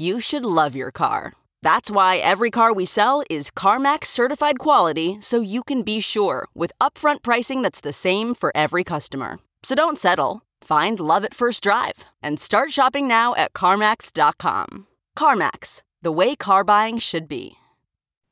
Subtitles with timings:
[0.00, 1.32] You should love your car.
[1.62, 6.46] That's why every car we sell is CarMax certified quality so you can be sure
[6.54, 9.40] with upfront pricing that's the same for every customer.
[9.64, 10.42] So don't settle.
[10.62, 14.86] Find love at first drive and start shopping now at CarMax.com.
[15.16, 17.56] CarMax, the way car buying should be.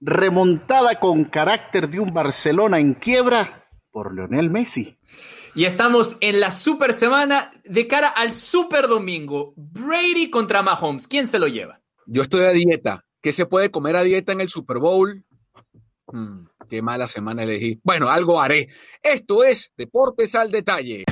[0.00, 4.96] Remontada con carácter de un Barcelona en quiebra por Lionel Messi.
[5.56, 9.54] Y estamos en la super semana de cara al super domingo.
[9.56, 11.08] Brady contra Mahomes.
[11.08, 11.80] ¿Quién se lo lleva?
[12.04, 13.06] Yo estoy a dieta.
[13.22, 15.24] ¿Qué se puede comer a dieta en el Super Bowl?
[16.08, 17.80] Hmm, qué mala semana elegí.
[17.82, 18.68] Bueno, algo haré.
[19.02, 21.06] Esto es Deportes al Detalle.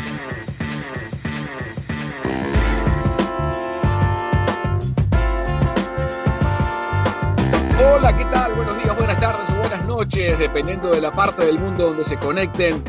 [7.96, 8.52] Hola, ¿qué tal?
[8.52, 12.18] Buenos días, buenas tardes o buenas noches, dependiendo de la parte del mundo donde se
[12.18, 12.84] conecten.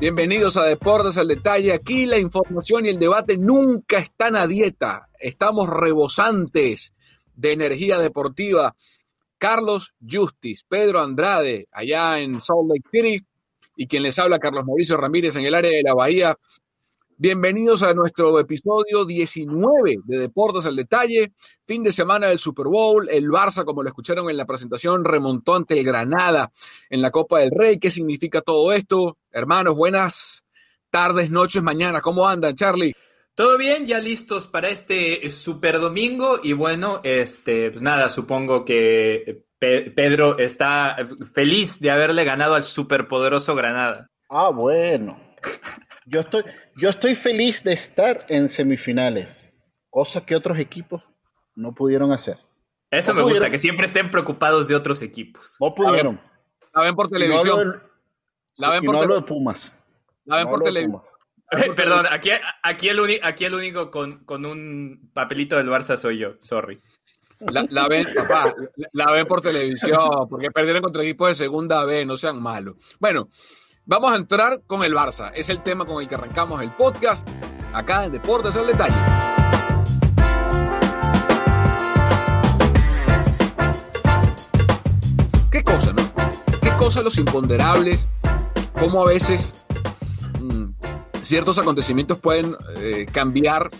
[0.00, 1.74] Bienvenidos a Deportes al Detalle.
[1.74, 5.10] Aquí la información y el debate nunca están a dieta.
[5.18, 6.94] Estamos rebosantes
[7.36, 8.74] de energía deportiva.
[9.36, 13.26] Carlos Justis, Pedro Andrade, allá en Salt Lake City,
[13.76, 16.34] y quien les habla, Carlos Mauricio Ramírez, en el área de la Bahía.
[17.22, 21.34] Bienvenidos a nuestro episodio 19 de Deportes al Detalle,
[21.66, 25.54] fin de semana del Super Bowl, el Barça, como lo escucharon en la presentación, remontó
[25.54, 26.50] ante el Granada
[26.88, 27.78] en la Copa del Rey.
[27.78, 29.18] ¿Qué significa todo esto?
[29.30, 30.46] Hermanos, buenas
[30.88, 32.00] tardes, noches, mañana.
[32.00, 32.94] ¿Cómo andan, Charlie?
[33.34, 39.44] Todo bien, ya listos para este super domingo y bueno, este, pues nada, supongo que
[39.58, 40.96] Pedro está
[41.34, 44.10] feliz de haberle ganado al superpoderoso Granada.
[44.30, 45.20] Ah, bueno.
[46.06, 46.42] Yo estoy,
[46.80, 49.52] yo estoy feliz de estar en semifinales,
[49.90, 51.02] cosa que otros equipos
[51.54, 52.38] no pudieron hacer.
[52.90, 55.56] Eso me gusta, que siempre estén preocupados de otros equipos.
[55.60, 56.20] No pudieron.
[56.74, 57.82] La ven por televisión.
[58.56, 59.22] la ven por televisión.
[59.22, 59.78] de Pumas.
[60.24, 61.02] La ven por televisión.
[61.76, 62.30] Perdón, aquí,
[62.62, 66.80] aquí, el, aquí el único con, con, un papelito del Barça soy yo, sorry.
[67.40, 68.54] La, ven, papá,
[68.92, 72.76] la ven por televisión, porque perdieron contra equipos de segunda B, no sean malos.
[72.98, 73.28] Bueno,
[73.90, 75.32] vamos a entrar con el Barça.
[75.34, 77.28] Es el tema con el que arrancamos el podcast,
[77.72, 78.94] acá en Deportes al Detalle.
[85.50, 86.02] ¿Qué cosa, no?
[86.62, 88.06] ¿Qué cosa los imponderables?
[88.78, 89.52] ¿Cómo a veces
[91.24, 93.70] ciertos acontecimientos pueden eh, cambiar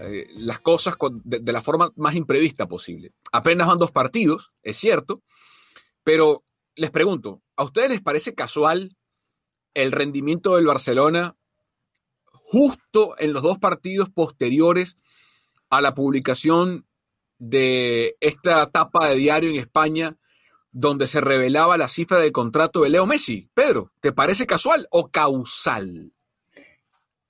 [0.00, 3.12] eh, las cosas de, la forma más imprevista posible.
[3.32, 5.22] Apenas van dos partidos, es cierto,
[6.04, 8.96] pero les pregunto, ¿a ustedes les parece casual
[9.74, 11.36] el rendimiento del Barcelona
[12.24, 14.96] justo en los dos partidos posteriores
[15.68, 16.86] a la publicación
[17.38, 20.16] de esta etapa de diario en España
[20.72, 23.50] donde se revelaba la cifra del contrato de Leo Messi?
[23.54, 26.12] Pedro, ¿te parece casual o causal?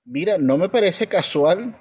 [0.03, 1.77] Mira, no me parece casual,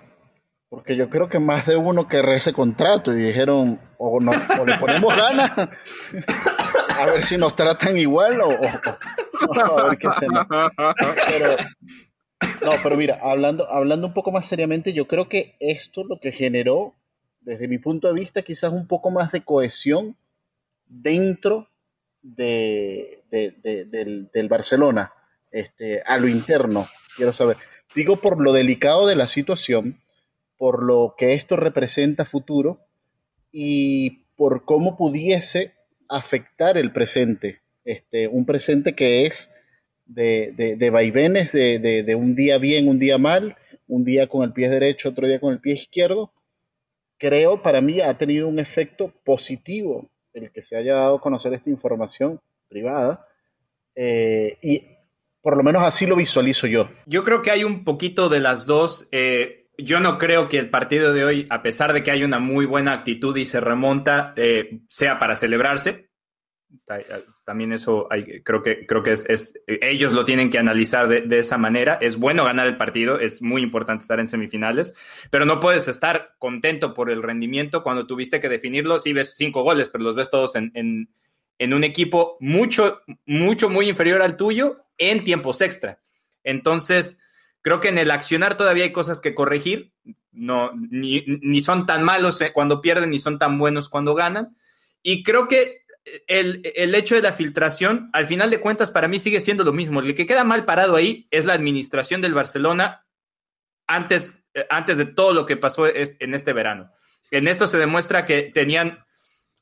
[0.68, 4.78] porque yo creo que más de uno querrá ese contrato y dijeron, o, no, le
[4.78, 5.52] ponemos ganas,
[6.88, 10.26] a ver si nos tratan igual o, a ver qué se
[11.28, 11.56] pero,
[12.62, 16.32] No, pero mira, hablando, hablando un poco más seriamente, yo creo que esto lo que
[16.32, 16.94] generó,
[17.40, 20.16] desde mi punto de vista, quizás un poco más de cohesión
[20.86, 21.68] dentro
[22.22, 25.12] de, del, del, Barcelona,
[25.50, 27.56] este, a lo interno, quiero saber.
[27.94, 30.00] Digo por lo delicado de la situación,
[30.58, 32.80] por lo que esto representa futuro
[33.50, 35.74] y por cómo pudiese
[36.10, 37.60] afectar el presente.
[37.84, 39.50] Este, un presente que es
[40.04, 44.52] de, de, vaivenes, de, de, un día bien, un día mal, un día con el
[44.52, 46.32] pie derecho, otro día con el pie izquierdo,
[47.16, 51.54] creo para mí ha tenido un efecto positivo el que se haya dado a conocer
[51.54, 53.26] esta información privada.
[53.94, 54.84] Eh, y
[55.40, 56.88] por lo menos así lo visualizo yo.
[57.06, 59.08] Yo creo que hay un poquito de las dos.
[59.12, 62.38] Eh, yo no creo que el partido de hoy, a pesar de que hay una
[62.38, 66.10] muy buena actitud y se remonta, eh, sea para celebrarse.
[67.44, 68.08] También eso
[68.44, 71.98] creo que, creo que es, ellos lo tienen que analizar de, esa manera.
[72.00, 74.94] Es bueno ganar el partido, es muy importante estar en semifinales,
[75.30, 79.00] pero no puedes estar contento por el rendimiento cuando tuviste que definirlo.
[79.00, 80.72] Sí ves cinco goles, pero los ves todos en,
[81.60, 86.00] en un equipo mucho, mucho, muy inferior al tuyo en tiempos extra.
[86.42, 87.18] Entonces,
[87.62, 89.92] creo que en el accionar todavía hay cosas que corregir.
[90.32, 94.56] No, ni, son tan malos eh, cuando pierden, ni son tan buenos cuando ganan.
[95.02, 95.84] Y creo que
[96.26, 96.62] el,
[96.94, 100.00] hecho de la filtración, al final de cuentas, para mí sigue siendo lo mismo.
[100.00, 103.06] El que queda mal parado ahí es la administración del Barcelona
[103.86, 106.92] antes, eh, antes de todo lo que pasó en este verano.
[107.30, 109.04] En esto se demuestra que tenían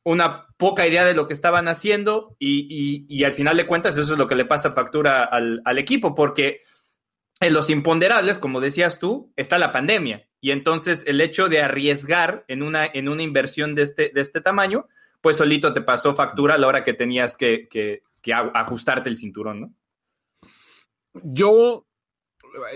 [0.05, 4.19] una poca idea de lo que estaban haciendo y, al final de cuentas eso es
[4.19, 6.63] lo que le pasa factura al, equipo, porque
[7.41, 10.29] en los imponderables, como decías tú, está la pandemia.
[10.41, 14.41] Y entonces el hecho de arriesgar en una, en una inversión de este, de este
[14.41, 14.87] tamaño,
[15.21, 18.03] pues solito te pasó factura a la hora que tenías que,
[18.55, 19.75] ajustarte el cinturón, ¿no?
[21.25, 21.87] Yo,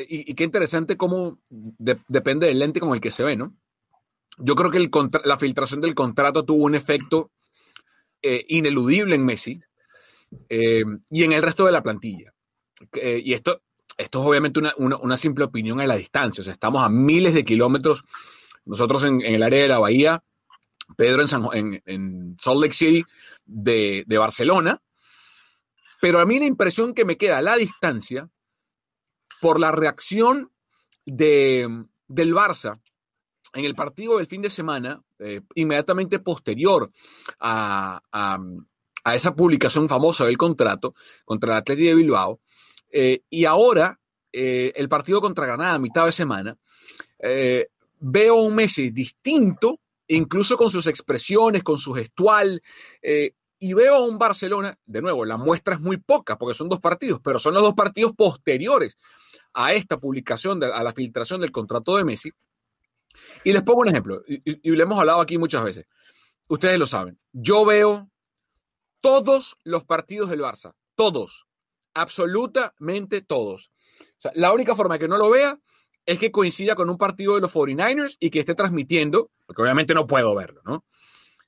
[0.09, 3.55] y, qué interesante cómo depende del lente con el que se ve, ¿no?
[4.39, 4.89] Yo creo que
[5.25, 7.31] la filtración del contrato tuvo un efecto
[8.23, 9.61] eh, ineludible en Messi
[10.49, 12.33] eh, y en el resto de la plantilla.
[12.95, 13.63] Eh, y esto,
[14.03, 16.43] esto es obviamente una, simple opinión a la distancia.
[16.43, 18.05] O sea, estamos a miles de kilómetros.
[18.65, 20.23] Nosotros en, el área de la Bahía,
[20.97, 23.05] Pedro en, en, Salt Lake City
[23.45, 24.83] de, de, Barcelona.
[26.01, 28.29] Pero a mí la impresión que me queda a la distancia,
[29.43, 30.53] por la reacción
[31.05, 31.69] de,
[32.07, 32.81] del Barça
[33.55, 36.91] en el partido del fin de semana, eh, inmediatamente posterior
[37.41, 38.01] a,
[39.13, 40.95] esa publicación famosa del contrato
[41.25, 42.41] contra el Atlético de Bilbao,
[42.93, 43.99] eh, y ahora
[44.33, 46.57] eh, el partido contra Granada mitad de semana,
[47.99, 52.61] veo un Messi distinto, incluso con sus expresiones, con su gestual,
[53.01, 56.81] y veo a un Barcelona, de nuevo, la muestra es muy poca porque son dos
[56.81, 58.97] partidos, pero son los dos partidos posteriores
[59.55, 62.33] a esta publicación, a la filtración del contrato de Messi,
[63.45, 65.87] y les pongo un ejemplo, y, y, le hemos hablado aquí muchas veces.
[66.49, 67.19] Ustedes lo saben.
[67.33, 68.11] Yo veo
[69.01, 71.47] todos los partidos del Barça, todos,
[71.95, 73.71] absolutamente todos.
[74.35, 75.59] la única forma de que no lo vea
[76.07, 79.95] es que coincida con un partido de los 49ers y que esté transmitiendo, porque obviamente
[79.95, 80.85] no puedo verlo, ¿no?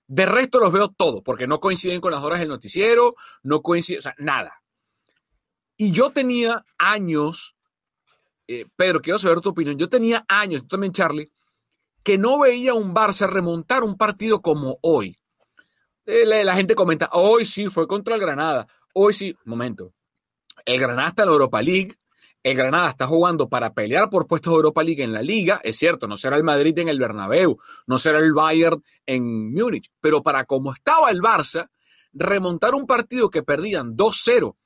[0.06, 3.98] De resto los veo todos, porque no coinciden con las horas del noticiero, no coinciden,
[3.98, 4.62] o sea, nada.
[5.76, 7.56] Y yo tenía años,
[8.46, 11.32] eh, Pedro, quiero saber tu opinión, yo tenía años, tú también Charlie,
[12.04, 15.18] que no veía un Barça remontar un partido como hoy.
[16.06, 18.68] Eh, la, gente comenta, hoy sí, fue contra el Granada.
[18.92, 19.94] Hoy sí, momento.
[20.64, 21.96] El Granada está en la Europa League.
[22.42, 25.60] El Granada está jugando para pelear por puestos de Europa League en la liga.
[25.64, 29.90] Es cierto, no será el Madrid en el Bernabéu, no será el Bayern en Múnich,
[30.00, 31.70] pero para como estaba el Barça,
[32.12, 34.56] remontar un partido que perdían 2-0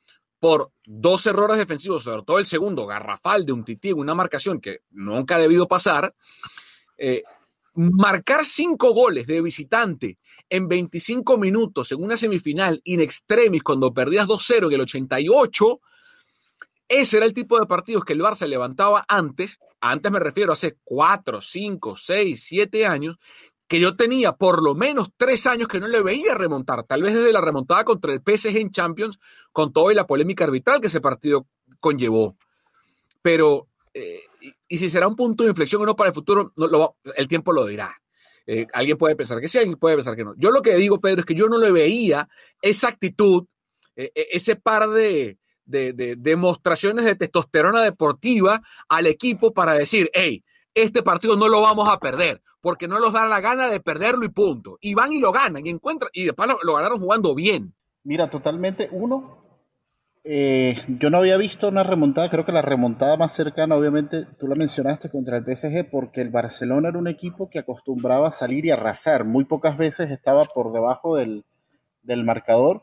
[0.40, 4.82] por dos errores defensivos, sobre todo el segundo, garrafal de un tití, una marcación que
[4.90, 6.14] nunca ha debido pasar,
[6.96, 7.22] eh,
[7.78, 10.18] marcar cinco goles de visitante
[10.50, 15.80] en 25 minutos en una semifinal in extremis cuando perdías 2-0 en el 88,
[16.88, 20.76] ese era el tipo de partidos que el Barça levantaba antes, antes me refiero hace
[20.82, 23.16] 4, 5, 6, 7 años,
[23.68, 27.14] que yo tenía por lo menos tres años que no le veía remontar, tal vez
[27.14, 29.20] desde la remontada contra el PSG en Champions,
[29.52, 31.46] con toda la polémica arbitral que ese partido
[31.78, 32.36] conllevó.
[33.22, 34.22] Pero eh,
[34.68, 36.52] y, si será un punto de inflexión o no para el futuro,
[37.16, 37.94] el tiempo lo dirá.
[38.46, 40.34] Eh, alguien puede pensar que sí, alguien puede pensar que no.
[40.36, 42.28] Yo lo que digo, Pedro, es que yo no le veía
[42.62, 43.46] esa actitud,
[43.94, 51.36] eh, ese par de, demostraciones de testosterona deportiva al equipo para decir, hey, este partido
[51.36, 54.78] no lo vamos a perder, porque no nos da la gana de perderlo y punto.
[54.80, 57.74] Y van y lo ganan y encuentran, y después lo ganaron jugando bien.
[58.04, 59.47] Mira, totalmente, uno,
[60.30, 64.46] eh, yo no había visto una remontada, creo que la remontada más cercana, obviamente, tú
[64.46, 68.66] la mencionaste contra el PSG, porque el Barcelona era un equipo que acostumbraba a salir
[68.66, 69.24] y arrasar.
[69.24, 71.44] Muy pocas veces estaba por debajo del,
[72.04, 72.82] marcador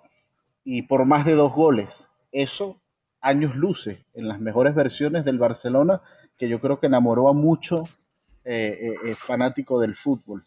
[0.64, 2.10] y por más de dos goles.
[2.32, 2.82] Eso,
[3.22, 6.02] años luce en las mejores versiones del Barcelona,
[6.40, 7.84] que yo creo que enamoró a mucho
[8.44, 10.44] eh, eh, fanático del fútbol.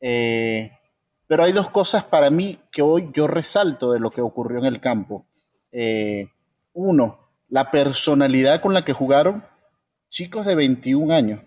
[0.00, 4.64] pero hay dos cosas para mí que hoy yo resalto de lo que ocurrió en
[4.64, 5.26] el campo.
[5.76, 6.28] Eh,
[6.72, 9.44] uno, la personalidad con la que jugaron
[10.08, 11.40] chicos de 21 años,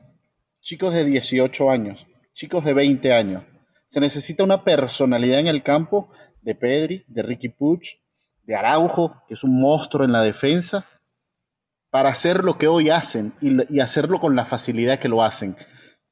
[0.60, 3.48] chicos de 18 años, chicos de 20 años.
[3.86, 6.10] Se necesita una personalidad en el campo
[6.42, 8.00] de Pedri, de Ricky Puch,
[8.44, 10.84] de Araujo, que es un monstruo en la defensa,
[11.90, 15.56] para hacer lo que hoy hacen y, hacerlo con la facilidad que lo hacen.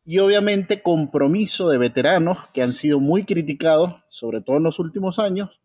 [0.05, 5.19] Y obviamente compromiso de veteranos que han sido muy criticados, sobre todo en los últimos
[5.19, 5.59] años,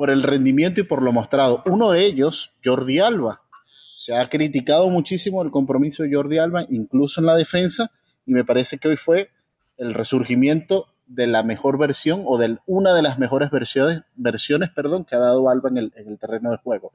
[0.00, 1.62] por el rendimiento y por lo mostrado.
[1.66, 3.42] Uno de ellos, Jordi Alba.
[3.66, 7.90] Se ha criticado muchísimo el compromiso de Jordi Alba, incluso en la defensa,
[8.24, 9.28] y me parece que hoy fue
[9.76, 15.04] el resurgimiento de la mejor versión o de una de las mejores versiones, versiones perdón,
[15.04, 16.94] que ha dado Alba en el terreno de juego.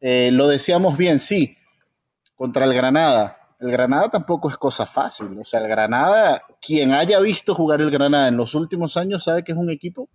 [0.00, 1.54] Eh, lo decíamos bien, sí,
[2.36, 3.36] contra el Granada.
[3.60, 5.38] El Granada tampoco es cosa fácil.
[5.38, 9.44] O sea, el Granada, quien haya visto jugar el Granada en los últimos años sabe
[9.44, 10.08] que es un equipo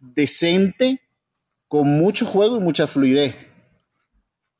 [0.00, 1.00] decente,
[1.68, 3.46] con mucho juego y mucha fluidez.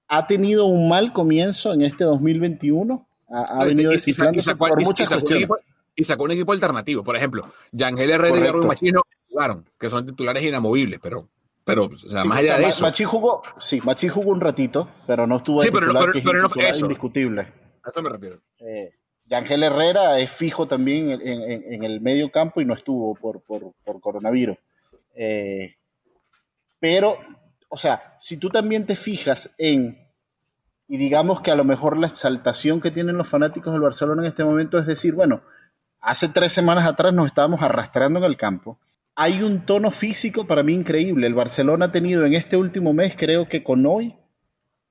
[0.09, 3.07] Ha tenido un mal comienzo en este 2021.
[3.29, 5.49] Ha, venido descifrándose por muchas cuestiones.
[5.95, 7.05] y sacó un equipo alternativo.
[7.05, 11.29] Por ejemplo, Yangel Herrera y Darwin Machino jugaron, que son titulares inamovibles, pero
[11.65, 12.85] pero, o sea, más allá de eso.
[12.85, 16.49] Machi jugó, sí, Machi jugó un ratito, pero no estuvo sí, pero, titular, pero, no
[16.49, 16.87] fue eso.
[16.87, 17.43] indiscutible.
[17.83, 18.41] A eso me refiero.
[18.59, 18.91] Eh,
[19.27, 23.41] Yangel Herrera es fijo también en, en, en, el medio campo y no estuvo por,
[23.43, 24.57] por, por coronavirus.
[25.23, 25.77] Eh,
[26.79, 27.19] pero,
[27.69, 29.99] o sea, si tú también te fijas en,
[30.89, 34.29] y digamos que a lo mejor la exaltación que tienen los fanáticos del Barcelona en
[34.29, 35.43] este momento es decir, bueno,
[36.01, 38.79] hace tres semanas atrás nos estábamos arrastrando en el campo
[39.23, 41.27] hay un tono físico para mí increíble.
[41.27, 44.15] El Barcelona ha tenido en este último mes, creo que con hoy,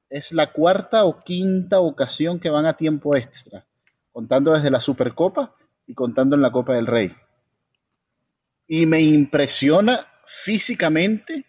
[0.08, 3.66] es la cuarta o quinta ocasión que van a tiempo extra,
[4.12, 5.56] contando desde la Supercopa
[5.88, 7.12] y contando en la Copa del Rey.
[8.68, 11.44] Y me impresiona físicamente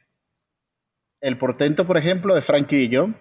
[1.20, 3.14] el portento, por ejemplo, de Frankie Jong,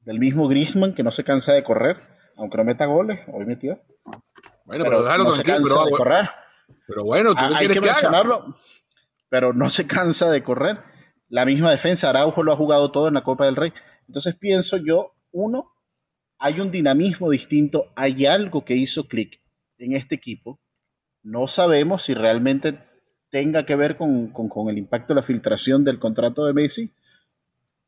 [0.00, 1.98] del mismo Griezmann, que no se cansa de correr,
[2.36, 3.78] aunque no meta goles, hoy metió.
[4.64, 6.30] Bueno, pero, no se cansa de correr.
[6.86, 8.56] Pero bueno, tú ah, hay que, mencionarlo,
[9.28, 10.78] pero no se cansa de correr.
[11.28, 13.72] La misma defensa, Araujo lo ha jugado todo en la Copa del Rey.
[14.08, 15.74] Entonces pienso yo, uno,
[16.38, 19.42] hay un dinamismo distinto, hay algo que hizo clic
[19.76, 20.58] en este equipo.
[21.22, 22.78] No sabemos si realmente
[23.34, 24.30] tenga que ver con,
[24.70, 26.92] el impacto de la filtración del contrato de Messi,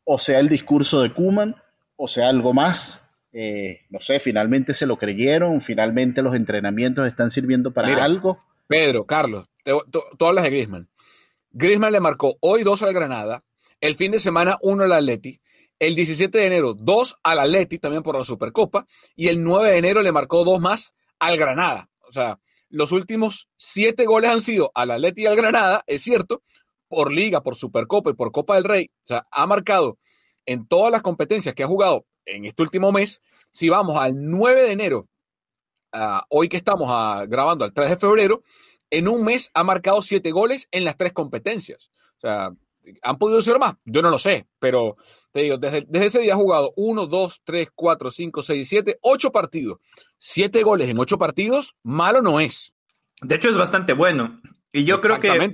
[0.03, 1.55] o sea el discurso de Kuman,
[1.95, 3.05] o sea algo más.
[3.33, 8.39] Eh, no sé, finalmente se lo creyeron, finalmente los entrenamientos están sirviendo para algo.
[8.67, 10.89] Pedro, Carlos, tú hablas de Griezmann.
[11.53, 13.45] Griezmann le marcó hoy dos al Granada,
[13.81, 15.41] el fin de semana uno al Atleti,
[15.79, 18.85] el 17 de enero dos al Atleti también por la Supercopa
[19.15, 21.89] y el 9 de enero le marcó dos más al Granada.
[22.09, 26.43] O sea, los últimos siete goles han sido al Atleti y al Granada, es cierto,
[26.89, 28.91] por Liga, por Supercopa y por Copa del Rey.
[29.03, 29.99] O sea, ha marcado
[30.45, 33.21] en todas las competencias que ha jugado en este último mes.
[33.51, 35.09] Si vamos al 9 de enero
[36.29, 36.89] hoy que estamos
[37.29, 38.43] grabando al 3 de febrero,
[38.91, 41.91] en un mes ha marcado siete goles en las tres competencias.
[42.19, 42.51] O sea,
[43.03, 43.75] ¿han podido ser más?
[43.85, 44.97] Yo no lo sé, pero
[45.37, 49.31] te digo, desde, ese día ha jugado 1, 2, 3, 4, 5, 6, 7, 8
[49.31, 49.81] partidos.
[50.17, 52.73] Siete goles en ocho partidos, malo no es.
[53.21, 54.41] De hecho, es bastante bueno.
[54.73, 55.53] Y yo creo que.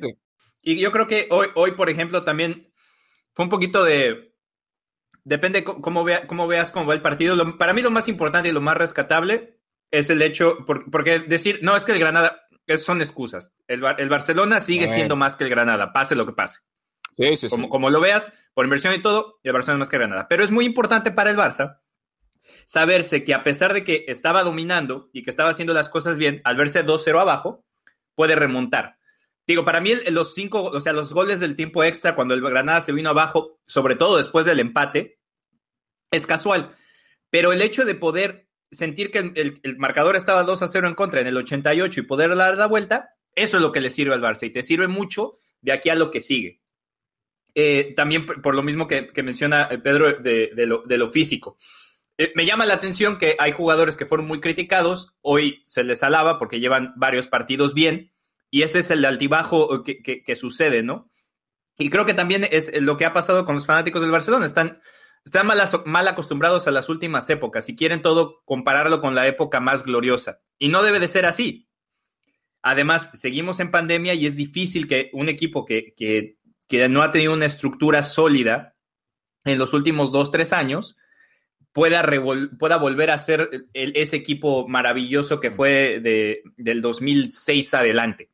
[0.63, 2.73] Y yo creo que hoy, hoy, por ejemplo, también
[3.35, 4.37] fue un poquito de.
[5.25, 7.37] Depende cómo, vea, cómo veas cómo va el partido.
[7.59, 9.59] para mí, lo más importante y lo más rescatable
[9.91, 12.43] es el hecho, porque, decir, no, es que el Granada,
[12.77, 13.53] son excusas.
[13.67, 16.61] El, el Barcelona sigue siendo más que el Granada, pase lo que pase.
[17.17, 19.97] Sí, sí, como, como lo veas, por inversión y todo, el Barcelona es más que
[19.97, 20.27] el Granada.
[20.29, 21.81] Pero es muy importante para el Barça
[22.65, 26.41] saberse que a pesar de que estaba dominando y que estaba haciendo las cosas bien,
[26.45, 27.65] al verse 2-0 abajo,
[28.15, 28.99] puede remontar.
[29.47, 32.81] Digo, para mí los cinco, o sea, los goles del tiempo extra cuando el Granada
[32.81, 35.19] se vino abajo, sobre todo después del empate,
[36.11, 36.75] es casual.
[37.31, 41.21] Pero el hecho de poder sentir que el, marcador estaba 2 a 0 en contra
[41.21, 44.23] en el 88 y poder dar la vuelta, eso es lo que le sirve al
[44.23, 46.62] Barça y te sirve mucho de aquí a lo que sigue.
[47.55, 51.57] Eh, también por, lo mismo que, menciona eh, Pedro de, lo, físico.
[52.19, 56.03] Eh, me llama la atención que hay jugadores que fueron muy criticados, hoy se les
[56.03, 58.13] alaba porque llevan varios partidos bien,
[58.51, 61.11] y ese es el altibajo que, que sucede, ¿no?
[61.79, 64.45] Y creo que también es lo que ha pasado con los fanáticos del Barcelona.
[64.45, 64.81] Están
[65.25, 69.85] están mal, acostumbrados a las últimas épocas y quieren todo compararlo con la época más
[69.85, 70.41] gloriosa.
[70.59, 71.69] Y no debe de ser así.
[72.61, 76.39] Además, seguimos en pandemia y es difícil que un equipo que, que,
[76.89, 78.77] no ha tenido una estructura sólida
[79.45, 80.97] en los últimos dos, tres años
[81.73, 82.09] pueda,
[82.59, 88.31] pueda volver a ser ese equipo maravilloso que fue de, del 2006 adelante.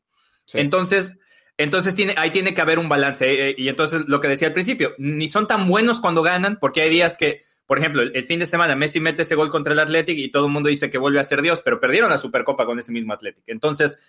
[0.54, 1.18] Entonces,
[1.56, 3.50] entonces tiene, ahí tiene que haber un balance.
[3.50, 6.82] Eh, y entonces lo que decía al principio, ni son tan buenos cuando ganan, porque
[6.82, 9.78] hay días que Por ejemplo, el, fin de semana Messi mete ese gol contra el
[9.78, 12.64] Athletic y todo el mundo dice que vuelve a ser Dios, pero perdieron la Supercopa
[12.64, 13.44] con ese mismo Athletic.
[13.46, 14.02] Entonces,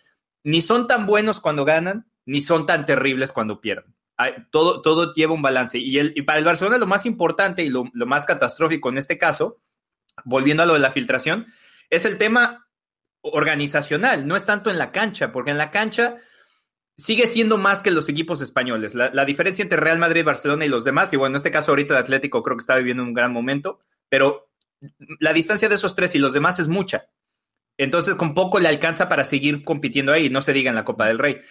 [0.44, 3.94] ni son tan buenos cuando ganan, ni son tan terribles cuando pierden.
[4.52, 5.78] Todo, todo lleva un balance.
[5.78, 8.98] Y, el, y para el Barcelona lo más importante y lo, lo más catastrófico en
[8.98, 9.62] este caso,
[10.26, 11.48] volviendo a lo de la filtración,
[11.90, 12.68] es el tema
[13.22, 16.18] organizacional, no es tanto en la cancha, porque en la cancha
[16.98, 18.94] sigue siendo más que los equipos españoles.
[18.94, 21.94] La, diferencia entre Real Madrid, Barcelona y los demás, y bueno, en este caso ahorita
[21.94, 24.52] el Atlético creo que está viviendo un gran momento, pero
[25.20, 27.08] la distancia de esos tres y los demás es mucha.
[27.78, 31.08] Entonces, con poco le alcanza para seguir compitiendo ahí, no se diga en la Copa
[31.08, 31.42] del Rey.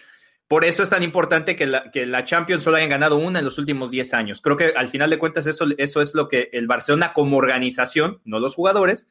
[0.49, 3.45] Por eso es tan importante que la, que la Champions solo hayan ganado una en
[3.45, 4.41] los últimos 10 años.
[4.41, 8.19] Creo que al final de cuentas eso, eso es lo que el Barcelona como organización,
[8.25, 9.07] no los jugadores,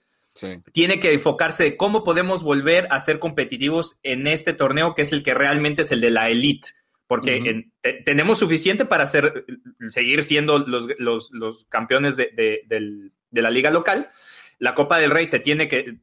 [0.72, 5.12] tiene que enfocarse de cómo podemos volver a ser competitivos en este torneo que es
[5.12, 6.70] el que realmente es el de la elite.
[7.06, 7.70] Porque
[8.04, 9.46] tenemos suficiente para ser,
[9.90, 14.10] seguir siendo los, los, campeones de, la liga local.
[14.58, 15.98] La Copa del Rey se tiene que,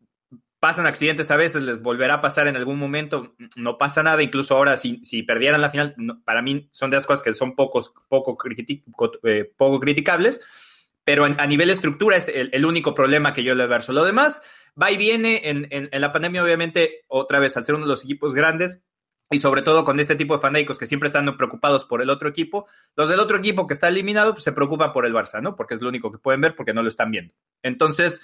[0.65, 4.57] pasan accidentes a veces, les volverá a pasar en algún momento, no pasa nada, incluso
[4.57, 5.95] ahora si, si perdieran la final,
[6.25, 8.35] para mí son de las cosas que son pocos, poco,
[9.25, 10.41] eh, poco criticables,
[11.03, 13.93] pero a nivel estructura es el, único problema que yo le verso.
[13.93, 14.41] Lo demás
[14.81, 18.33] va y viene en, la pandemia, obviamente, otra vez, al ser uno de los equipos
[18.33, 18.81] grandes,
[19.29, 22.27] y sobre todo con este tipo de fanáticos que siempre están preocupados por el otro
[22.27, 25.55] equipo, los del otro equipo que está eliminado pues, se preocupan por el Barça, ¿no?
[25.55, 27.35] Porque es lo único que pueden ver porque no lo están viendo.
[27.61, 28.23] Entonces,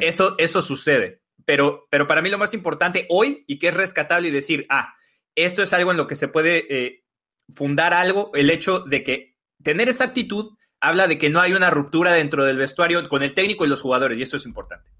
[0.00, 1.19] eso, eso sucede.
[1.50, 4.94] Pero, pero para mí lo más importante hoy y que es rescatable y decir, ah,
[5.34, 7.02] esto es algo en lo que se puede eh,
[7.48, 11.68] fundar algo, el hecho de que tener esa actitud habla de que no hay una
[11.68, 14.92] ruptura dentro del vestuario con el técnico y los jugadores, y eso es importante.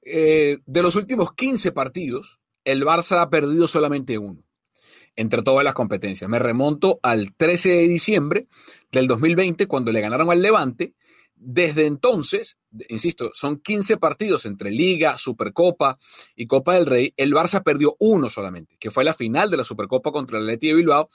[0.00, 4.42] Eh, de los últimos 15 partidos, el Barça ha perdido solamente uno
[5.14, 6.30] entre todas las competencias.
[6.30, 8.46] Me remonto al 13 de diciembre
[8.90, 10.94] del 2020, cuando le ganaron al Levante.
[11.36, 15.98] Desde entonces, insisto, son 15 partidos entre Liga, Supercopa
[16.36, 17.12] y Copa del Rey.
[17.16, 20.68] El Barça perdió uno solamente, que fue la final de la Supercopa contra el Atleti
[20.68, 21.10] de Bilbao,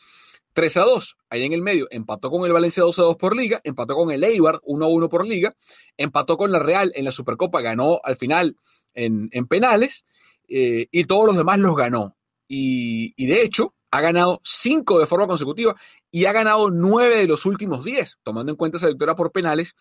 [0.54, 3.36] 3 a 2, ahí en el medio, empató con el Valencia 2 a 2 por
[3.36, 5.56] liga, empató con el Eibar 1 a 1 por liga,
[5.96, 8.58] empató con la Real en la Supercopa, ganó al final
[8.94, 10.06] en, penales
[10.48, 12.18] eh, y todos los demás los ganó.
[12.48, 15.76] Y, de hecho, ha ganado 5 de forma consecutiva
[16.10, 19.76] y ha ganado 9 de los últimos 10, tomando en cuenta esa victoria por penales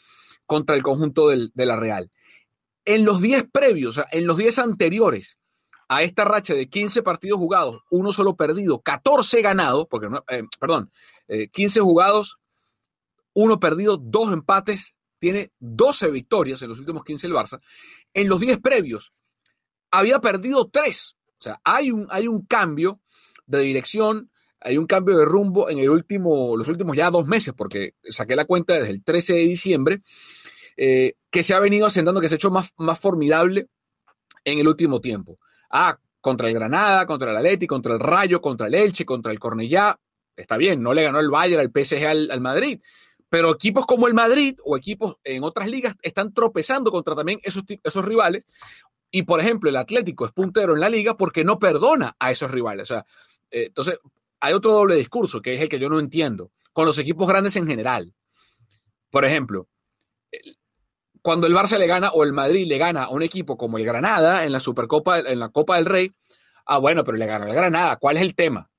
[0.48, 2.11] contra el conjunto de la Real.
[2.87, 5.38] En los 10 previos, o sea, en los 10 anteriores,
[5.88, 10.90] a esta racha de 15 partidos jugados, uno solo perdido, 14 ganados, porque eh, perdón,
[11.52, 12.38] 15 eh, jugados,
[13.34, 17.61] uno perdido, dos empates, tiene 12 victorias en los últimos 15 el Barça.
[18.14, 19.12] En los 10 previos
[19.90, 21.16] había perdido 3.
[21.38, 23.00] O sea, hay un, hay un cambio
[23.46, 24.30] de dirección,
[24.61, 28.34] hay un cambio de rumbo en el último, los últimos ya dos meses, porque saqué
[28.34, 30.02] la cuenta desde el 13 de diciembre,
[30.80, 33.68] eh, que se ha venido asentando, que se ha hecho más, más formidable
[34.44, 35.40] en el último tiempo.
[35.70, 39.40] Ah, contra el Granada, contra el Atleti, contra el Rayo, contra el Elche, contra el
[39.40, 39.98] Cornellá.
[40.36, 42.80] Está bien, no le ganó el Bayern, al PSG, al, Madrid.
[43.28, 47.64] Pero equipos como el Madrid o equipos en otras ligas están tropezando contra también esos,
[47.82, 48.46] esos rivales.
[49.10, 52.52] Y por ejemplo, el Atlético es puntero en la liga porque no perdona a esos
[52.52, 52.88] rivales.
[52.88, 53.06] O sea,
[53.50, 53.98] eh, entonces
[54.38, 57.56] hay otro doble discurso que es el que yo no entiendo con los equipos grandes
[57.56, 58.14] en general.
[59.10, 59.68] Por ejemplo,
[61.28, 63.84] cuando el Barça le gana o el Madrid le gana a un equipo como el
[63.84, 66.10] Granada en la Supercopa, en la Copa del Rey,
[66.64, 68.70] ah, bueno, pero le gana el Granada, ¿cuál es el tema?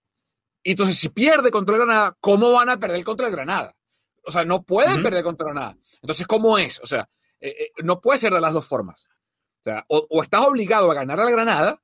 [0.64, 3.76] Y entonces, si pierde contra el Granada, ¿cómo van a perder contra el Granada?
[4.24, 5.78] O sea, no pueden perder contra el Granada.
[6.02, 6.80] Entonces, ¿cómo es?
[6.82, 7.08] O sea,
[7.40, 9.10] eh, eh, no puede ser de las dos formas.
[9.60, 11.80] O sea, o, estás obligado a ganar al Granada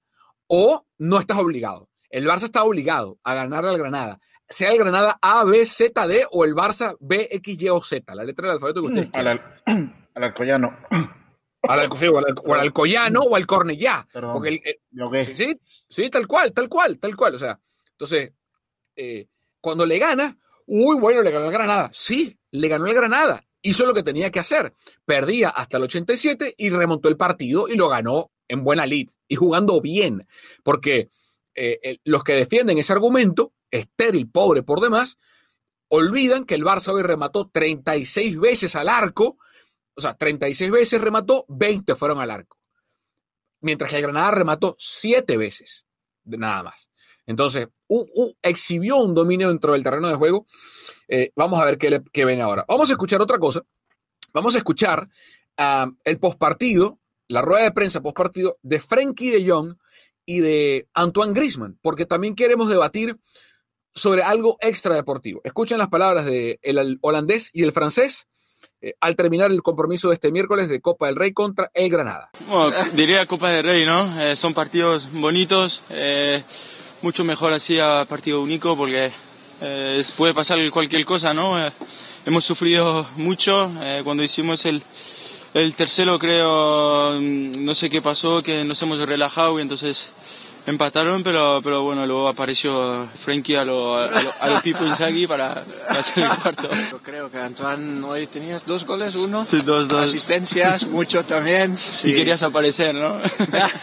[0.47, 1.91] o no estás obligado.
[2.09, 4.19] El Barça está obligado a ganar al Granada.
[4.49, 8.15] Sea el Granada A, B, Z, D o el Barça B, X, Y o Z,
[8.15, 9.11] la letra del alfabeto que ustedes
[10.15, 10.77] Al Alcoyano.
[11.67, 14.07] Al, o al Alcoyano o al Cornellá.
[14.11, 17.33] Porque el, sí, sí, tal cual, tal cual, tal cual.
[17.33, 17.59] O sea,
[17.93, 18.33] entonces,
[18.95, 19.25] eh,
[19.59, 21.89] cuando le gana, uy, bueno, le ganó el Granada.
[21.91, 23.43] Sí, le ganó el Granada.
[23.63, 24.75] Hizo lo que tenía que hacer.
[25.05, 29.35] Perdía hasta el 87 y remontó el partido y lo ganó en buena lid y
[29.35, 30.27] jugando bien.
[30.61, 31.09] Porque
[31.55, 35.17] eh, los que defienden ese argumento, estéril, pobre por demás,
[35.87, 39.37] olvidan que el Barça hoy remató 36 veces al arco,
[39.95, 42.57] o sea, 36 veces remató, 20 fueron al arco.
[43.61, 45.85] Mientras que el Granada remató 7 veces,
[46.25, 46.89] nada más.
[47.25, 47.67] Entonces,
[48.41, 50.45] exhibió un dominio dentro del terreno de juego.
[51.07, 52.65] Eh, vamos a ver qué, qué, ven ahora.
[52.67, 53.63] Vamos a escuchar otra cosa.
[54.33, 55.09] Vamos a escuchar
[55.57, 59.77] uh, el postpartido, la rueda de prensa postpartido de Frenkie de Jong
[60.25, 63.17] y de Antoine Grisman, porque también queremos debatir
[63.93, 65.41] sobre algo extra deportivo.
[65.43, 68.27] Escuchen las palabras del holandés y el francés
[68.85, 72.29] eh, al terminar el compromiso de este miércoles de Copa del Rey contra el Granada.
[72.47, 74.21] Bueno, diría Copa del Rey, ¿no?
[74.21, 76.43] Eh, son partidos bonitos, eh,
[77.01, 79.11] mucho mejor así a partido único porque
[80.15, 81.55] puede pasar cualquier cosa, ¿no?
[82.27, 83.71] hemos sufrido mucho
[84.03, 84.83] cuando hicimos el,
[85.55, 90.11] el tercero, creo, mm, no sé qué pasó, que nos hemos relajado y entonces
[90.65, 94.09] empataron, pero, pero bueno, luego apareció Frankie a lo, a
[94.49, 96.69] lo, Pipo Inzaghi para, hacer el cuarto.
[96.91, 99.45] Yo creo que Antoine hoy tenías dos goles, uno.
[99.45, 100.03] Sí, dos, dos.
[100.03, 101.75] Asistencias, mucho también.
[102.03, 103.19] Y querías aparecer, ¿no?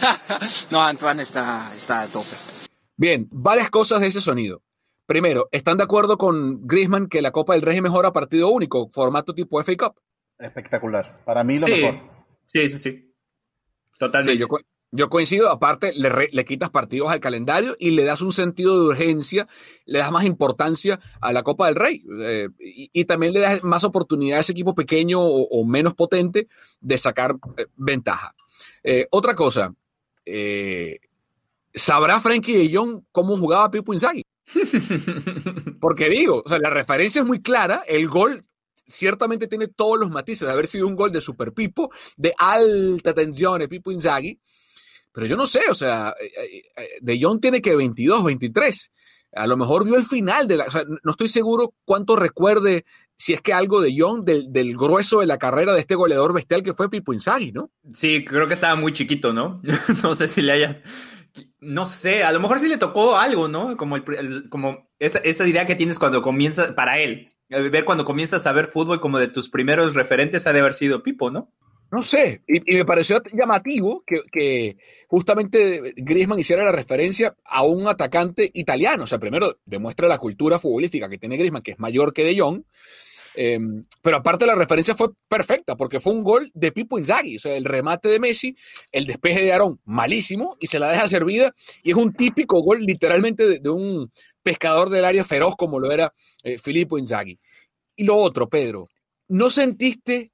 [0.71, 2.35] no, Antoine está, está a tope.
[2.95, 4.61] Bien, varias cosas de ese sonido.
[5.05, 8.49] Primero, ¿están de acuerdo con Griezmann que la Copa del Rey es mejor a partido
[8.49, 9.99] único, formato tipo FA Cup?
[10.39, 11.05] Espectacular.
[11.25, 11.99] Para mí lo mejor.
[12.45, 13.13] Sí, sí, sí.
[13.97, 14.39] Totalmente.
[14.39, 14.47] yo,
[14.95, 19.47] yo coincido, aparte le, quitas partidos al calendario y le das un sentido de urgencia,
[19.85, 23.83] le das más importancia a la Copa del Rey eh, y, también le das más
[23.83, 26.47] oportunidad a ese equipo pequeño o, menos potente
[26.79, 28.35] de sacar eh, ventaja.
[28.83, 29.73] Eh, otra cosa,
[31.73, 34.23] ¿sabrá Frankie de Jong cómo jugaba Pipo Inzaghi?
[35.81, 38.45] Porque digo, o sea, la referencia es muy clara, el gol
[38.85, 43.11] ciertamente tiene todos los matices de haber sido un gol de Super Pipo, de alta
[43.15, 44.39] tensión de Pipo Inzaghi,
[45.13, 48.91] pero yo no sé, o sea, eh, eh, eh, De Jong tiene que 22, 23.
[49.35, 50.65] A lo mejor vio el final de la.
[50.65, 54.75] O sea, no estoy seguro cuánto recuerde si es que algo de Jong del, del,
[54.75, 57.71] grueso de la carrera de este goleador bestial que fue Pipo Inzaghi, ¿no?
[57.93, 59.61] Sí, creo que estaba muy chiquito, ¿no?
[60.03, 60.81] no sé si le haya.
[61.59, 63.77] No sé, a lo mejor sí le tocó algo, ¿no?
[63.77, 68.45] Como, el, como esa, esa, idea que tienes cuando comienza, para él, ver cuando comienzas
[68.45, 71.51] a ver fútbol como de tus primeros referentes ha de haber sido Pipo, ¿no?
[71.93, 74.77] No sé, y, me pareció llamativo que,
[75.07, 79.03] justamente Griezmann hiciera la referencia a un atacante italiano.
[79.03, 82.39] O sea, primero demuestra la cultura futbolística que tiene Griezmann, que es mayor que De
[82.39, 82.63] Jong.
[83.35, 87.39] Em, pero aparte la referencia fue perfecta porque fue un gol de Pipo Inzaghi, o
[87.39, 88.55] sea, el remate de Messi,
[88.91, 91.53] el despeje de Aarón malísimo y se la deja servida
[91.83, 96.11] y es un típico gol literalmente de, un pescador del área feroz como lo era
[96.43, 97.39] eh, Filippo Inzaghi.
[97.95, 98.89] Y lo otro, Pedro,
[99.27, 100.31] ¿no sentiste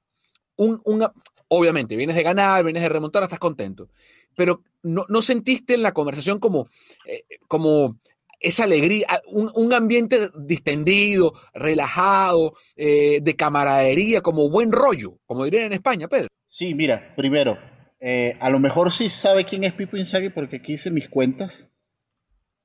[0.60, 1.06] un,
[1.50, 3.90] obviamente, vienes de ganar, vienes de remontar, estás contento.
[4.36, 6.68] Pero no, sentiste en la conversación como,
[7.06, 7.98] eh, como
[8.38, 15.72] esa alegría, un, ambiente distendido, relajado, eh, de camaradería, como buen rollo, como dirían en
[15.74, 16.28] España, Pedro.
[16.46, 17.58] Sí, mira, primero,
[18.00, 21.70] eh, a lo mejor sí sabe quién es Pipo Inzaghi porque aquí hice mis cuentas.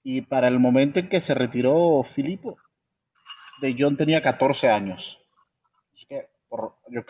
[0.04, 2.58] Y para el momento en que se retiró Filipo,
[3.62, 5.25] de John tenía 14 años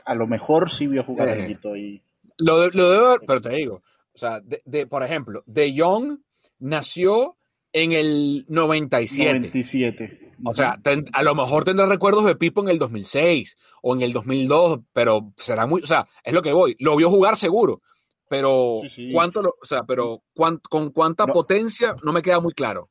[0.06, 2.02] a lo mejor sí vio jugar a y...
[2.38, 3.82] Lo, lo debo, pero te digo,
[4.14, 6.20] o sea, de, por ejemplo, De Jong
[6.60, 7.38] nació
[7.72, 9.40] en el 97.
[9.40, 10.26] 97.
[10.44, 10.80] O sea,
[11.14, 15.34] a lo mejor tendrá recuerdos de Pipo en el 2006 o en el 2002, pero
[15.38, 16.76] será muy, o sea, es lo que voy.
[16.80, 17.82] Lo vio jugar seguro,
[18.28, 18.82] pero
[19.12, 22.90] cuánto, o sea, pero con cuánta potencia no me queda muy claro.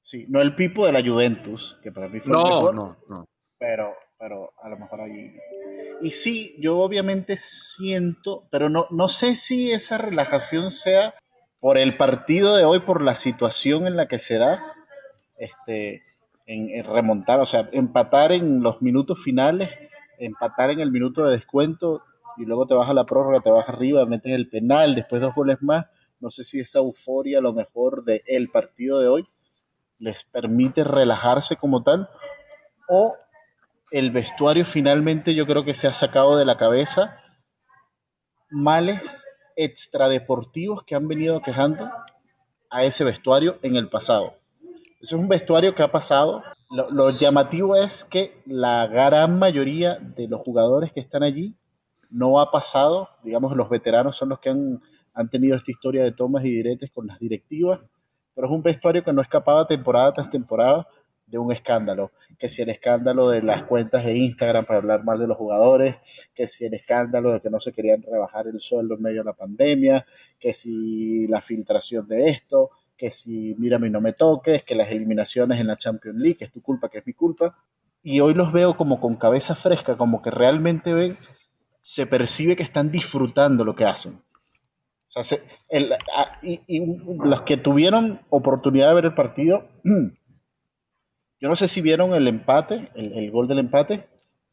[0.00, 2.96] Sí, no el Pipo de la Juventus, que para mí fue no, el mejor, no,
[3.08, 3.28] no.
[3.58, 5.34] Pero, pero a lo mejor ahí
[6.00, 11.14] y sí, yo obviamente siento, pero no, no sé si esa relajación sea
[11.58, 14.62] por el partido de hoy, por la situación en la que se da,
[15.38, 16.02] este,
[16.46, 19.70] en, remontar, o sea, empatar en los minutos finales,
[20.18, 22.02] empatar en el minuto de descuento
[22.36, 25.34] y luego te vas a la prórroga, te vas arriba, metes el penal, después dos
[25.34, 25.86] goles más.
[26.20, 29.28] No sé si esa euforia, a lo mejor, del el partido de hoy
[29.98, 32.08] les permite relajarse como tal
[32.88, 33.16] o
[33.92, 37.18] el vestuario finalmente yo creo que se ha sacado de la cabeza
[38.50, 41.90] males extradeportivos que han venido quejando
[42.70, 44.34] a ese vestuario en el pasado.
[45.00, 46.42] Ese es un vestuario que ha pasado.
[46.70, 51.56] Lo, llamativo es que la gran mayoría de los jugadores que están allí
[52.08, 54.80] no ha pasado, digamos, los veteranos son los que han,
[55.12, 57.80] han tenido esta historia de tomas y diretes con las directivas,
[58.34, 60.86] pero es un vestuario que no escapaba temporada tras temporada
[61.32, 65.18] de un escándalo, que si el escándalo de las cuentas de Instagram para hablar mal
[65.18, 65.96] de los jugadores,
[66.34, 69.30] que si el escándalo de que no se querían rebajar el sueldo en medio de
[69.30, 70.06] la pandemia,
[70.38, 74.90] que si la filtración de esto, que si mírame y no me toques, que las
[74.90, 77.56] eliminaciones en la Champions League, que es tu culpa, que es mi culpa.
[78.02, 81.14] Y hoy los veo como con cabeza fresca, como que realmente ven,
[81.80, 84.20] se percibe que están disfrutando lo que hacen.
[85.14, 85.38] O sea,
[86.42, 89.68] y, y los que tuvieron oportunidad de ver el partido,
[91.42, 94.08] Yo no sé si vieron el empate, el, gol del empate.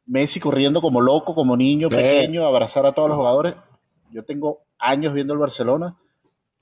[0.08, 3.54] Messi corriendo como loco, como niño pequeño, abrazar a todos los jugadores.
[4.10, 5.96] Yo tengo años viendo el Barcelona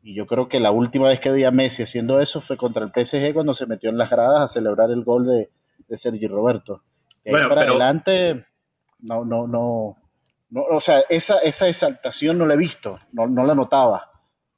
[0.04, 2.84] y yo creo que la última vez que vi a Messi haciendo eso fue contra
[2.84, 5.50] el PSG cuando se metió en las gradas a celebrar el gol de,
[5.88, 6.84] de Sergi Roberto.
[7.24, 8.48] Y para adelante.
[9.00, 9.96] No, no, no.
[10.50, 14.12] no o sea, esa, esa exaltación no la he visto, no, no la notaba.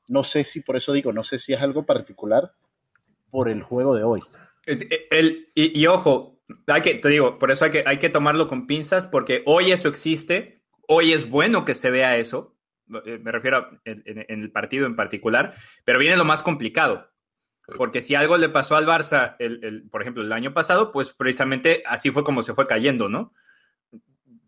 [0.07, 2.53] No sé si, por eso digo, no sé si es algo particular
[3.29, 4.23] por el juego de hoy.
[5.09, 8.67] El, y, ojo, hay que, te digo, por eso hay que, hay que tomarlo con
[8.67, 12.55] pinzas, porque hoy eso existe, hoy es bueno que se vea eso,
[13.05, 15.55] eh, me refiero en, el partido en particular,
[15.85, 17.11] pero viene lo más complicado,
[17.77, 21.83] porque si algo le pasó al Barça, el, por ejemplo, el año pasado, pues precisamente
[21.85, 23.33] así fue como se fue cayendo, ¿no?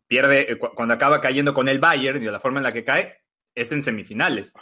[0.07, 2.83] Pierde, eh, cuando acaba cayendo con el Bayern y de la forma en la que
[2.83, 3.20] cae,
[3.55, 4.53] es en semifinales.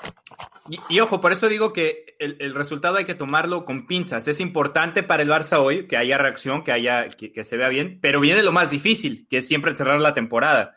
[0.90, 4.28] Y, ojo, por eso digo que el, resultado hay que tomarlo con pinzas.
[4.28, 8.00] Es importante para el Barça hoy que haya reacción, que, haya, que, se vea bien,
[8.02, 10.76] pero viene lo más difícil, que es siempre cerrar la temporada.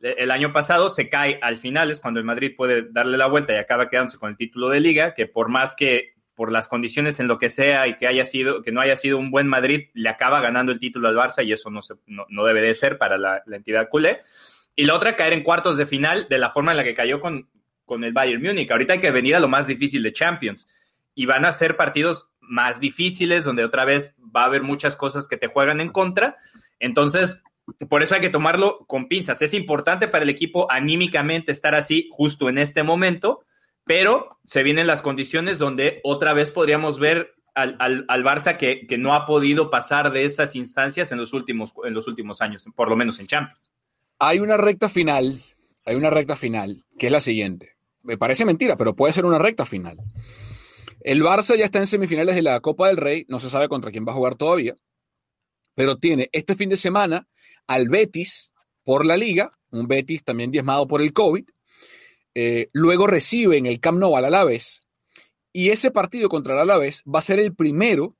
[0.00, 3.52] El año pasado se cae al final, es cuando el Madrid puede darle la vuelta
[3.52, 7.20] y acaba quedándose con el título de liga, que por más que por las condiciones
[7.20, 9.88] en lo que sea y que haya sido, que no haya sido un buen Madrid,
[9.94, 12.98] le acaba ganando el título al Barça y eso no, se, no, debe de ser
[12.98, 14.22] para la, la entidad culé.
[14.74, 17.20] Y la otra, caer en cuartos de final de la forma en la que cayó
[17.20, 17.48] con,
[17.84, 18.70] con el Bayern Múnich.
[18.70, 20.68] Ahorita hay que venir a lo más difícil de Champions.
[21.14, 25.28] Y van a ser partidos más difíciles, donde otra vez va a haber muchas cosas
[25.28, 26.36] que te juegan en contra.
[26.78, 27.42] Entonces,
[27.88, 29.42] por eso hay que tomarlo con pinzas.
[29.42, 33.44] Es importante para el equipo anímicamente estar así justo en este momento,
[33.84, 38.96] pero se vienen las condiciones donde otra vez podríamos ver al, al, Barça que, que,
[38.96, 42.88] no ha podido pasar de esas instancias en los, últimos, en los últimos años, por
[42.88, 43.70] lo menos en Champions.
[44.18, 45.38] Hay una recta final,
[45.84, 47.76] hay una recta final, que es la siguiente.
[48.02, 49.98] Me parece mentira, pero puede ser una recta final.
[51.00, 53.90] El Barça ya está en semifinales de la Copa del Rey, no se sabe contra
[53.90, 54.74] quién va a jugar todavía,
[55.74, 57.28] pero tiene este fin de semana
[57.66, 58.52] al Betis
[58.84, 61.44] por la liga, un Betis también diezmado por el COVID.
[62.34, 64.82] Eh, luego recibe en el Camp Nou al Alavés
[65.52, 68.16] y ese partido contra el Alavés va a ser el primero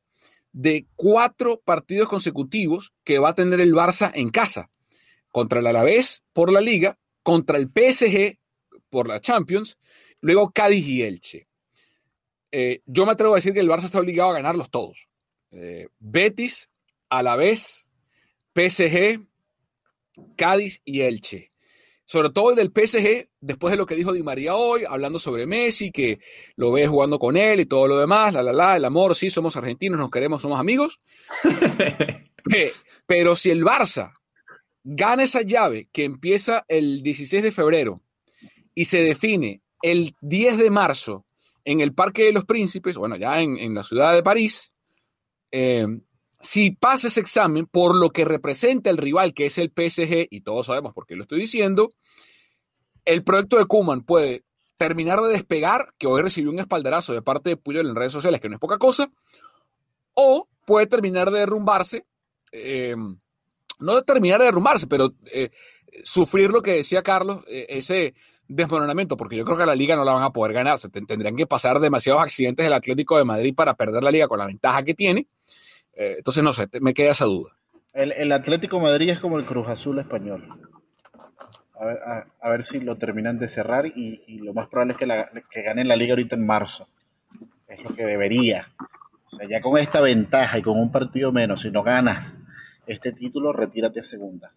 [0.52, 4.70] de cuatro partidos consecutivos que va a tener el Barça en casa
[5.30, 8.38] contra el Alavés por la Liga, contra el PSG
[8.88, 9.78] por la Champions,
[10.20, 11.48] luego Cádiz y Elche.
[12.50, 15.08] Eh, yo me atrevo a decir que el Barça está obligado a ganarlos todos.
[15.50, 16.68] Eh, Betis,
[17.08, 17.86] Alavés,
[18.54, 19.26] PSG,
[20.36, 21.50] Cádiz y Elche.
[22.04, 25.46] Sobre todo el del PSG, después de lo que dijo Di María hoy, hablando sobre
[25.46, 26.20] Messi, que
[26.56, 29.30] lo ve jugando con él y todo lo demás, la la la, el amor, sí,
[29.30, 31.00] somos argentinos, nos queremos, somos amigos.
[33.06, 34.12] Pero si el Barça
[34.84, 38.02] gana esa llave que empieza el 16 de febrero
[38.74, 41.26] y se define el 10 de marzo
[41.64, 44.72] en el Parque de los Príncipes, bueno, ya en, la ciudad de París,
[45.50, 45.86] eh,
[46.40, 50.40] si pasa ese examen por lo que representa el rival, que es el PSG, y
[50.40, 51.92] todos sabemos por qué lo estoy diciendo,
[53.04, 54.44] el proyecto de Kuman puede
[54.76, 58.40] terminar de despegar, que hoy recibió un espaldarazo de parte de Puyol en redes sociales,
[58.40, 59.12] que no es poca cosa,
[60.14, 62.06] o puede terminar de derrumbarse
[62.50, 62.96] eh,
[63.82, 65.50] no de terminar de derrumbarse, pero eh,
[66.04, 68.14] sufrir lo que decía Carlos, eh, ese
[68.48, 70.78] desmoronamiento, porque yo creo que la liga no la van a poder ganar.
[70.78, 74.38] Se tendrían que pasar demasiados accidentes del Atlético de Madrid para perder la liga con
[74.38, 75.26] la ventaja que tiene.
[75.94, 77.52] Eh, entonces, no sé, me queda esa duda.
[77.92, 80.48] El, Atlético de Madrid es como el Cruz Azul español.
[82.40, 85.62] A ver, si lo terminan de cerrar y, lo más probable es que, la, que
[85.62, 86.88] ganen la liga ahorita en marzo.
[87.68, 88.68] Es lo que debería.
[89.26, 92.38] O sea, ya con esta ventaja y con un partido menos, si no ganas
[92.86, 94.52] este título, retírate a segunda.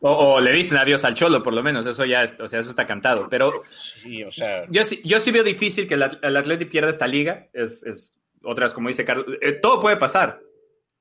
[0.00, 2.86] O, le dicen adiós al Cholo, por lo menos, eso ya, o sea, eso está
[2.86, 3.28] cantado.
[3.28, 7.48] Pero sí, o sea, yo, yo sí veo difícil que el, Atlético pierda esta liga.
[7.52, 10.40] Es, es, otras, como dice Carlos, eh, todo puede pasar.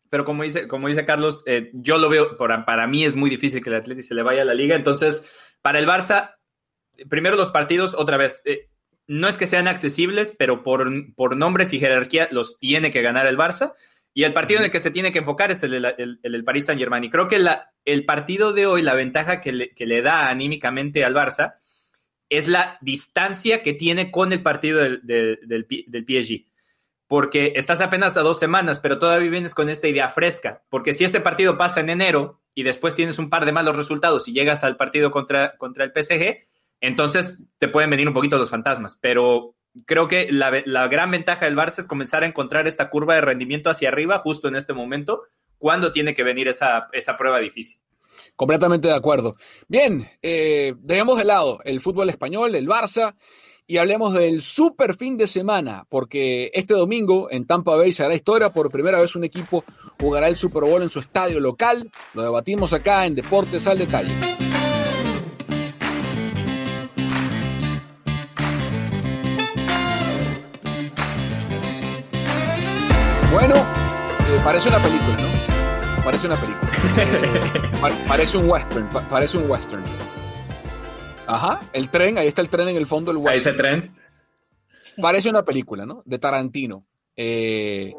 [0.10, 3.30] Pero como dice, como dice Carlos, eh, yo lo veo, para, para mí es muy
[3.30, 4.76] difícil que el Atlético se le vaya a la liga.
[4.76, 5.30] Entonces,
[5.62, 6.36] para el Barça,
[7.10, 8.70] primero los partidos, otra vez, eh,
[9.08, 13.28] no es que sean accesibles, pero por, por nombres y jerarquía los tiene que ganar
[13.28, 13.74] el Barça.
[14.18, 15.72] Y el partido en el que se tiene que enfocar es el
[16.22, 17.04] del Paris Saint Germain.
[17.04, 17.46] Y creo que
[17.84, 21.56] el partido de hoy, la ventaja que le, da anímicamente al Barça,
[22.30, 26.46] es la distancia que tiene con el partido del, del, PSG.
[27.08, 30.64] Porque estás apenas a dos semanas, pero todavía vienes con esta idea fresca.
[30.70, 34.30] Porque si este partido pasa en enero y después tienes un par de malos resultados
[34.30, 36.48] y llegas al partido contra, contra el PSG,
[36.80, 38.96] entonces te pueden venir un poquito los fantasmas.
[38.96, 39.55] Pero
[39.86, 43.70] creo que la, gran ventaja del Barça es comenzar a encontrar esta curva de rendimiento
[43.70, 45.24] hacia arriba justo en este momento,
[45.58, 47.80] cuando tiene que venir esa, prueba difícil.
[48.36, 49.36] Completamente de acuerdo.
[49.68, 53.16] Bien, eh, dejemos de lado el fútbol español, el Barça,
[53.68, 58.14] y hablemos del super fin de semana, porque este domingo en Tampa Bay se hará
[58.14, 58.52] historia.
[58.52, 59.64] Por primera vez un equipo
[60.00, 61.90] jugará el Super Bowl en su estadio local.
[62.14, 64.16] Lo debatimos acá en Deportes al Detalle.
[73.36, 76.04] Bueno, eh, parece una película, ¿no?
[76.06, 76.72] parece una película.
[78.08, 79.84] parece un western, parece un western.
[81.28, 83.34] Ajá, el tren, ahí está el tren en el fondo del western.
[83.34, 83.90] Ahí está el tren.
[85.02, 86.02] Parece una película, ¿no?
[86.06, 86.88] De Tarantino.
[87.14, 87.94] Eh,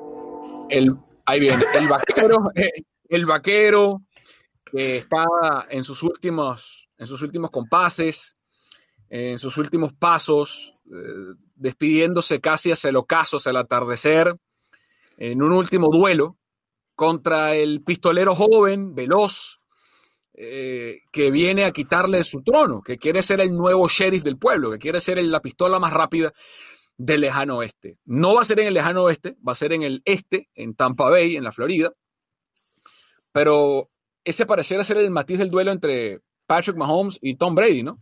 [0.71, 0.97] el,
[1.27, 2.39] ahí viene, el vaquero,
[3.11, 4.05] el vaquero
[4.65, 5.27] que está
[5.69, 8.39] en sus últimos, en sus últimos compases,
[9.11, 14.35] en sus últimos pasos, eh, despidiéndose casi hacia el ocaso, hacia el atardecer,
[15.17, 16.39] en un último duelo
[16.95, 19.59] contra el pistolero joven, veloz,
[20.35, 24.71] eh, que viene a quitarle su trono, que quiere ser el nuevo sheriff del pueblo,
[24.71, 26.33] que quiere ser la pistola más rápida
[26.99, 27.99] del lejano oeste.
[28.05, 30.75] No va a ser en el lejano oeste, va a ser en el este, en
[30.75, 31.93] Tampa Bay, en la Florida.
[33.33, 33.91] Pero
[34.25, 38.01] ese pareciera ser el matiz del duelo entre Patrick Mahomes y Tom Brady, ¿no?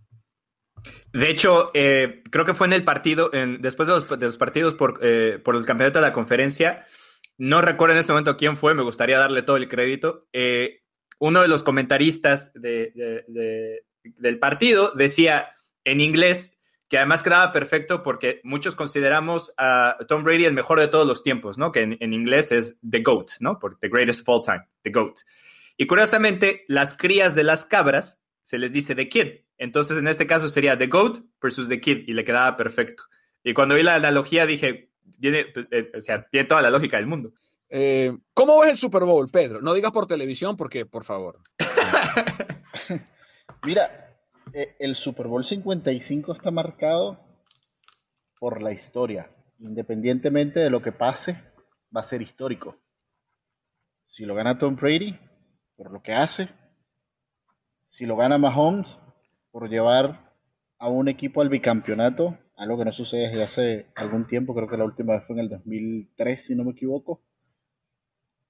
[1.12, 5.56] De hecho, eh, creo que fue en el partido, después de los, partidos eh, por,
[5.56, 6.84] el campeonato de la conferencia,
[7.38, 10.20] no recuerdo en ese momento quién fue, me gustaría darle todo el crédito.
[10.32, 10.82] Eh,
[11.18, 15.48] uno de los comentaristas del partido decía
[15.84, 20.88] en inglés que además quedaba perfecto porque muchos consideramos a Tom Brady el mejor de
[20.88, 21.72] todos los tiempos, ¿no?
[21.72, 23.58] Que en, inglés es The GOAT, ¿no?
[23.58, 25.20] Por The Greatest of All Time, The GOAT.
[25.76, 29.26] Y curiosamente, las crías de las cabras se les dice The Kid.
[29.58, 33.04] Entonces, en este caso sería The GOAT versus The Kid y le quedaba perfecto.
[33.42, 34.90] Y cuando vi la analogía dije,
[35.20, 37.32] tiene, eh, o sea, tiene toda la lógica del mundo.
[37.68, 39.60] Eh, ¿Cómo ves el Super Bowl, Pedro?
[39.60, 41.40] No digas por televisión porque, por favor.
[43.64, 44.18] Mira,
[44.52, 47.20] eh, el Super Bowl 55 está marcado
[48.38, 49.30] por la historia.
[49.58, 51.42] Independientemente de lo que pase,
[51.94, 52.76] va a ser histórico.
[54.04, 55.18] Si lo gana Tom Brady,
[55.76, 56.48] por lo que hace.
[57.86, 58.98] Si lo gana Mahomes,
[59.50, 60.32] por llevar
[60.78, 64.76] a un equipo al bicampeonato, algo que no sucede desde hace algún tiempo, creo que
[64.76, 67.20] la última vez fue en el 2003, si no me equivoco.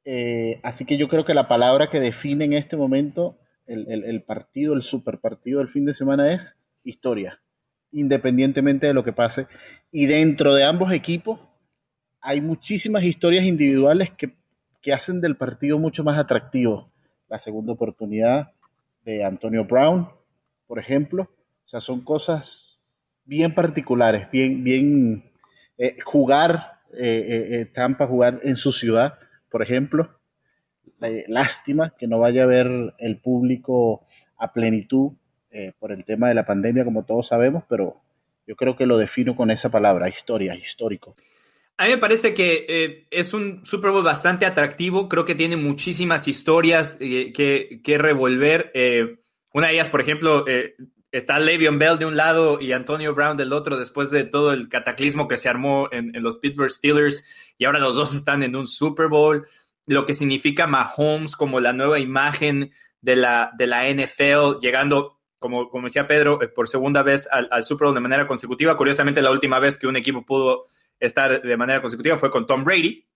[0.04, 4.74] Eh, así que yo creo que la palabra que define en este momento el, partido,
[4.74, 7.40] el super partido del fin de semana es historia,
[7.92, 9.46] independientemente de lo que pase.
[9.90, 11.40] Y dentro de ambos equipos
[12.20, 14.34] hay muchísimas historias individuales que,
[14.82, 16.90] que hacen del partido mucho más atractivo.
[17.28, 18.52] La segunda oportunidad
[19.04, 20.08] de Antonio Brown,
[20.66, 21.22] por ejemplo.
[21.22, 22.83] O sea, son cosas
[23.24, 25.30] bien particulares, bien, bien
[25.78, 29.18] eh, jugar eh, Tampa, jugar en su ciudad
[29.54, 30.10] por ejemplo.
[31.28, 34.04] lástima que no vaya a ver el público
[34.36, 35.12] a plenitud
[35.52, 38.00] eh, por el tema de la pandemia, como todos sabemos, pero
[38.48, 41.14] yo creo que lo defino con esa palabra, historia, histórico.
[41.76, 45.54] A mí me parece que eh, es un Super Bowl bastante atractivo, creo que tiene
[45.54, 48.72] muchísimas historias eh, que, que, revolver.
[49.52, 50.44] una de ellas, por ejemplo,
[51.16, 54.68] está Le'Veon Bell de un lado y Antonio Brown del otro después de todo el
[54.68, 57.24] cataclismo que se armó en, los Pittsburgh Steelers
[57.56, 59.46] y ahora los dos están en un Super Bowl,
[59.86, 65.70] lo que significa Mahomes como la nueva imagen de la, de la NFL, llegando, como,
[65.70, 68.76] como decía Pedro, eh, por segunda vez al, al Super Bowl de manera consecutiva.
[68.76, 70.64] Curiosamente, la última vez que un equipo pudo
[70.98, 73.06] estar de manera consecutiva fue con Tom Brady,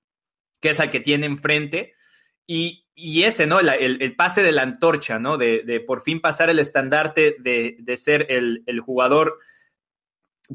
[0.61, 1.94] que es al que tiene enfrente.
[2.46, 3.61] Y, y ese, ¿no?
[3.61, 5.38] el, pase de la antorcha, ¿no?
[5.38, 9.38] De, por fin pasar el estandarte de, ser el, jugador,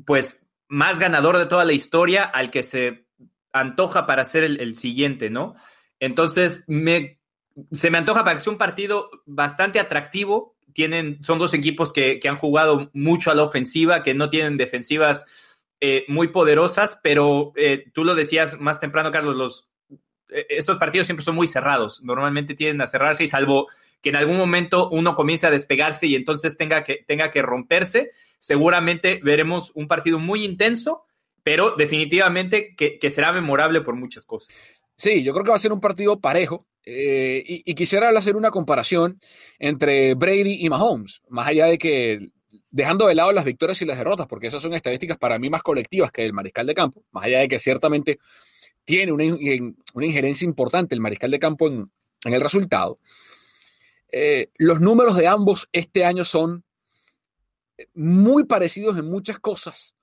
[0.05, 3.07] pues, más ganador de toda la historia al que se
[3.53, 5.55] antoja para ser el, siguiente, ¿no?
[6.01, 7.21] Entonces, me,
[7.71, 10.57] se me antoja para que sea un partido bastante atractivo.
[10.73, 15.55] Tienen, son dos equipos que, han jugado mucho a la ofensiva, que no tienen defensivas
[15.79, 19.72] eh, muy poderosas, pero eh, tú lo decías más temprano, Carlos, los
[20.49, 22.01] estos partidos siempre son muy cerrados.
[22.03, 23.67] Normalmente tienden a cerrarse y salvo
[24.01, 28.11] que en algún momento uno comience a despegarse y entonces tenga que, tenga que romperse,
[28.37, 31.05] seguramente veremos un partido muy intenso,
[31.41, 34.55] pero definitivamente que, será memorable por muchas cosas.
[34.97, 36.67] Sí, yo creo que va a ser un partido parejo.
[36.85, 39.21] Eh, y, quisiera hacer una comparación
[39.57, 42.27] entre Brady y Mahomes, más allá de que
[42.69, 45.63] dejando de lado las victorias y las derrotas, porque esas son estadísticas para mí más
[45.63, 48.19] colectivas que el mariscal de campo, más allá de que ciertamente
[48.85, 49.23] tiene una,
[50.05, 51.91] injerencia importante el mariscal de campo en,
[52.25, 52.99] el resultado.
[54.11, 56.63] Eh, los números de ambos este año son
[57.93, 59.95] muy parecidos en muchas cosas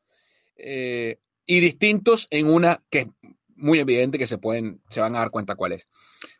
[0.57, 3.09] eh, y distintos en una que es
[3.57, 5.89] muy evidente que se, pueden, se van a dar cuenta cuál es.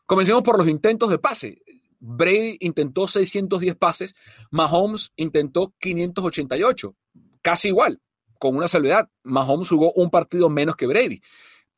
[0.07, 1.63] Comencemos por los intentos de pase.
[2.01, 4.15] Brady intentó 610 pases,
[4.51, 6.97] Mahomes intentó 588,
[7.43, 8.01] casi igual,
[8.39, 9.11] con una salvedad.
[9.23, 11.21] Mahomes jugó un partido menos que Brady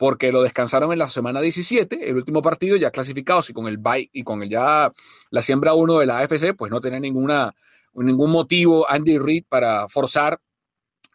[0.02, 3.78] porque lo descansaron en la semana 17, el último partido ya clasificados y con el
[3.78, 4.92] bye y con el ya
[5.30, 7.54] la siembra 1 de la AFC, pues no tenía ninguna,
[7.94, 10.40] ningún motivo Andy Reid para forzar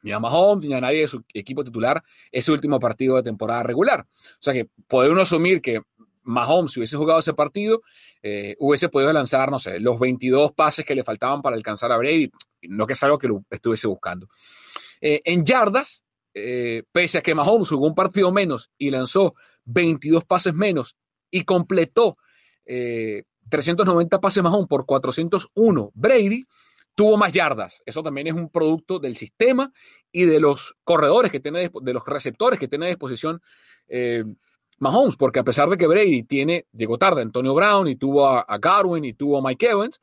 [0.04, 3.62] ni a Mahomes ni a nadie de su equipo titular ese último partido de temporada
[3.62, 4.08] regular.
[4.08, 5.82] O sea que uno asumir que
[6.24, 7.82] Mahomes, si hubiese jugado ese partido,
[8.24, 11.98] eh, hubiese podido lanzar, no sé, los 22 pases que le faltaban para alcanzar a
[11.98, 12.32] Brady,
[12.62, 14.30] no que es algo que lo estuviese buscando.
[15.02, 16.06] Eh, en yardas,
[16.38, 19.36] eh, pese a que Mahomes jugó un partido menos y lanzó
[19.66, 20.96] 22 pases menos
[21.30, 22.18] y completó
[23.50, 26.46] 390 pases Mahomes por 401 Brady,
[26.98, 27.84] tuvo más yardas.
[27.86, 29.72] Eso también es un producto del sistema
[30.12, 33.40] y de los corredores que tiene, de los receptores que tiene a disposición
[33.88, 34.24] eh,
[34.80, 38.42] Mahomes, porque a pesar de que Brady tiene, llegó tarde Antonio Brown y tuvo a,
[38.42, 40.00] a Godwin y tuvo a Mike Evans,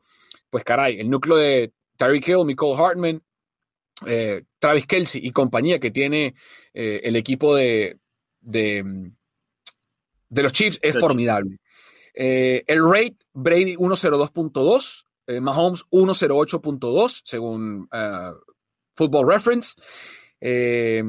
[0.50, 3.22] pues caray, el núcleo de Tyreek Hill, Nicole Hartman,
[4.06, 6.34] eh, Travis Kelsey y compañía que tiene
[6.72, 7.98] eh, el equipo de,
[8.40, 9.12] de,
[10.28, 11.58] de los Chiefs es formidable.
[12.14, 18.34] el rate, Brady 102.2, eh, Mahomes 108.2 según uh,
[18.94, 19.74] Football Reference.
[20.40, 21.02] Eh,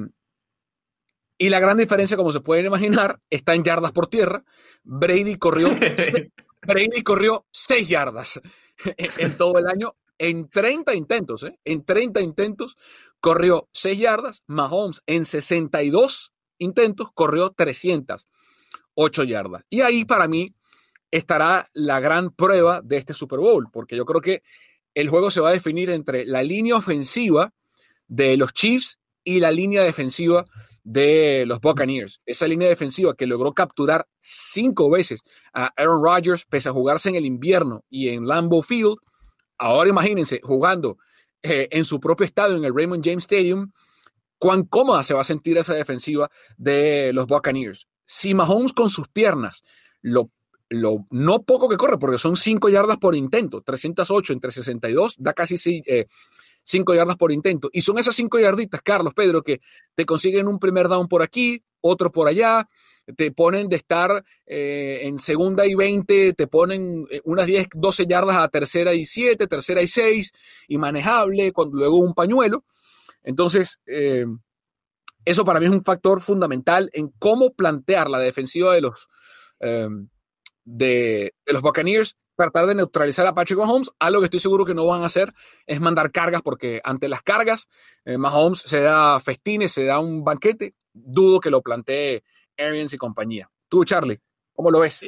[1.38, 4.44] y la gran diferencia, como se pueden imaginar, está en yardas por tierra.
[4.84, 5.70] Brady corrió,
[6.62, 8.42] Brady corrió 6 yardas
[9.18, 11.44] en todo el año en 30 intentos.
[11.44, 11.58] ¿eh?
[11.66, 12.78] En 30 intentos
[13.20, 14.44] corrió 6 yardas.
[14.48, 19.64] Mahomes en 62 intentos corrió 308 yardas.
[19.70, 20.54] Y ahí para mí
[21.12, 24.44] estará la gran prueba de este Super Bowl, porque yo creo que
[24.94, 27.54] el juego se va a definir entre la línea ofensiva
[28.08, 30.46] de los Chiefs y la línea defensiva
[30.84, 32.22] de los Buccaneers.
[32.26, 35.22] Esa línea defensiva que logró capturar cinco veces
[35.54, 38.98] a Aaron Rodgers, pese a jugarse en el invierno y en Lambeau Field.
[39.58, 40.98] Ahora imagínense jugando
[41.42, 43.72] eh, en su propio estadio, en el Raymond James Stadium,
[44.38, 47.88] cuán cómoda se va a sentir esa defensiva de los Buccaneers.
[48.06, 49.64] Si Mahomes con sus piernas
[50.02, 50.32] lo
[50.70, 55.34] lo no poco que corre, porque son 5 yardas por intento, 308 entre 62, da
[55.34, 56.08] casi 5 eh,
[56.96, 57.70] yardas por intento.
[57.72, 59.62] Y son esas 5 yarditas, Carlos, Pedro, que
[59.96, 62.68] te consiguen un primer down por aquí, otro por allá,
[63.16, 68.06] te ponen de estar eh, en segunda y 20, te ponen eh, unas 10, 12
[68.08, 70.32] yardas a tercera y 7, tercera y 6,
[70.68, 72.64] y manejable, cuando luego un pañuelo.
[73.24, 73.80] Entonces,
[75.26, 79.08] eso para mí es un factor fundamental en cómo plantear la defensiva de los,
[80.64, 83.92] de, los Buccaneers tratar de neutralizar a Patrick Mahomes.
[84.00, 85.34] Algo que estoy seguro que no van a hacer
[85.66, 87.68] es mandar cargas, porque ante las cargas,
[88.04, 90.76] eh, Mahomes se da festines, se da un banquete.
[90.94, 92.24] Dudo que lo plantee
[92.58, 93.50] Arians y compañía.
[93.70, 94.20] Tú, Charlie,
[94.54, 95.08] ¿cómo lo ves?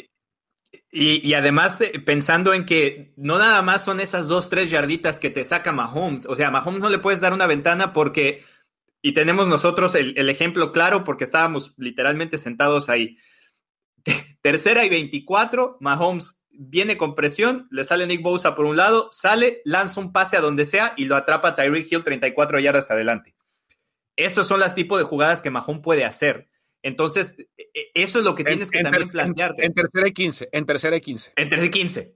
[0.91, 5.43] Y, además, pensando en que no nada más son esas dos, tres yarditas que te
[5.43, 6.25] saca Mahomes.
[6.25, 8.43] O sea, a Mahomes no le puedes dar una ventana porque.
[9.01, 13.17] Y tenemos nosotros el ejemplo claro porque estábamos literalmente sentados ahí
[14.41, 19.61] Tercera y 24, Mahomes viene con presión, le sale Nick Bosa por un lado, sale,
[19.65, 23.35] lanza un pase a donde sea y lo atrapa Tyreek Hill 34 yardas adelante.
[24.15, 26.49] Esos son las tipos de jugadas que Mahomes puede hacer.
[26.83, 29.65] Entonces, e, e, eso es lo que tienes que también plantearte.
[29.65, 31.33] En, tercera y 15, en tercera y 15.
[31.35, 32.15] En tercera y 15.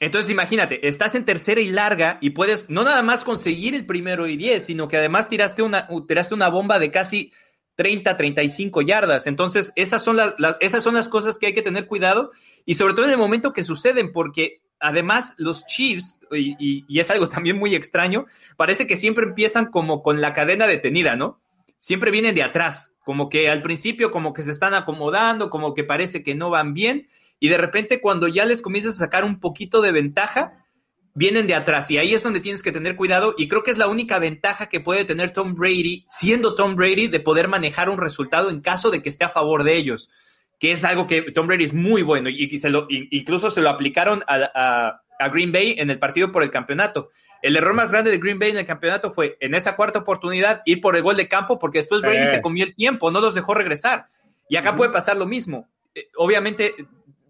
[0.00, 4.28] Entonces, imagínate, estás en tercera y larga y puedes no nada más conseguir el primero
[4.28, 7.32] y 10, sino que además tiraste una, tiraste una bomba de casi
[7.74, 9.26] 30, 35 yardas.
[9.26, 12.32] Entonces, esas son las, esas son las cosas que hay que tener cuidado
[12.64, 17.28] y sobre todo en el momento que suceden, porque además los Chiefs, y, es algo
[17.28, 21.40] también muy extraño, parece que siempre empiezan como con la cadena detenida, ¿no?
[21.76, 25.82] Siempre vienen de atrás, como que al principio como que se están acomodando, como que
[25.82, 27.08] parece que no van bien,
[27.40, 30.66] y de repente cuando ya les comienzas a sacar un poquito de ventaja,
[31.14, 33.78] vienen de atrás y ahí es donde tienes que tener cuidado y creo que es
[33.78, 37.96] la única ventaja que puede tener Tom Brady, siendo Tom Brady, de poder manejar un
[37.96, 40.10] resultado en caso de que esté a favor de ellos,
[40.58, 43.70] que es algo que Tom Brady es muy bueno y, se lo, incluso se lo
[43.70, 45.00] aplicaron a,
[45.32, 47.08] Green Bay en el partido por el campeonato.
[47.42, 50.62] El error más grande de Green Bay en el campeonato fue en esa cuarta oportunidad
[50.64, 53.34] ir por el gol de campo porque después Brady se comió el tiempo, no los
[53.34, 54.08] dejó regresar.
[54.48, 55.68] Y acá puede pasar lo mismo.
[55.94, 56.74] Eh, obviamente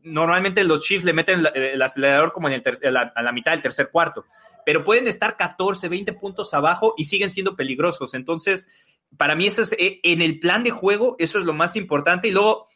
[0.02, 3.90] normalmente los Chiefs le meten el acelerador como en el a la mitad del tercer
[3.90, 4.24] cuarto,
[4.64, 8.14] pero pueden estar 14, 20 puntos abajo y siguen siendo peligrosos.
[8.14, 8.68] Entonces,
[9.16, 12.28] para mí eso es eh, en el plan de juego, eso es lo más importante.
[12.28, 12.66] Y luego,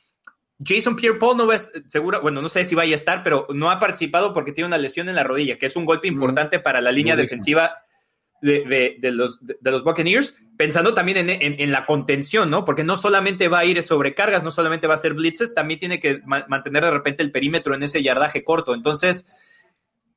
[0.65, 3.79] Jason Pierre-Paul no es seguro, bueno, no sé si vaya a estar, pero no ha
[3.79, 6.93] participado porque tiene una lesión en la rodilla, que es un golpe importante para la
[6.93, 7.73] línea defensiva
[8.43, 12.65] de, los, de, los Buccaneers, pensando también en, la contención, ¿no?
[12.65, 16.01] Porque no solamente va a ir sobrecargas, no solamente va a ser blitzes, también tiene
[16.01, 18.75] que mantener de repente el perímetro en ese yardaje corto.
[18.75, 19.27] Entonces,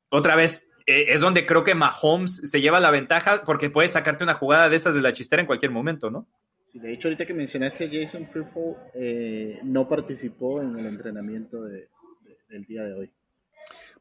[0.10, 4.24] otra vez, eh, es donde creo que Mahomes se lleva la ventaja porque puede sacarte
[4.24, 6.28] una jugada de esas de la chistera en cualquier momento, ¿no?
[6.76, 8.50] Sí, de hecho, ahorita que mencionaste Jason Pierre
[8.96, 13.12] eh, no participó en el entrenamiento del día de hoy.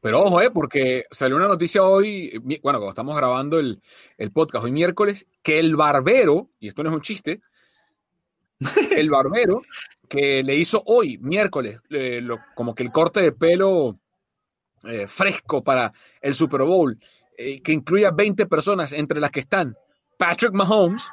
[0.01, 3.81] Pero ojo, eh, porque salió una noticia hoy, bueno, cuando estamos grabando el,
[4.33, 7.39] podcast hoy miércoles, que el barbero, y esto no es un chiste,
[8.97, 9.61] el barbero
[10.09, 13.97] que le hizo hoy, miércoles, eh, lo- como que el corte de pelo
[14.83, 16.99] eh, fresco para el Super Bowl,
[17.37, 19.77] eh, que incluye a 20 personas, entre las que están
[20.17, 21.07] Patrick Mahomes,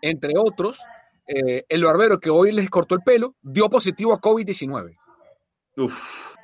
[0.00, 0.80] entre otros,
[1.26, 4.96] eh, el barbero que hoy les cortó el pelo, dio positivo a COVID-19.
[5.76, 6.34] Uf.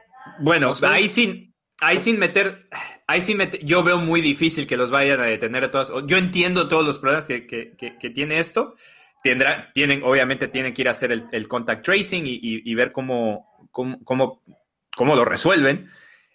[0.40, 2.68] Bueno, ahí sin, ahí sin meter,
[3.06, 5.92] ahí sin meter, yo veo muy difícil que los vayan a detener a todos.
[6.06, 8.74] Yo entiendo todos los problemas que, que- que- que tiene esto.
[9.22, 12.74] Tendrá, tienen, obviamente tienen que ir a hacer el, el contact tracing y, y- y
[12.74, 14.42] ver cómo, cómo, cómo,
[14.96, 15.88] cómo lo resuelven.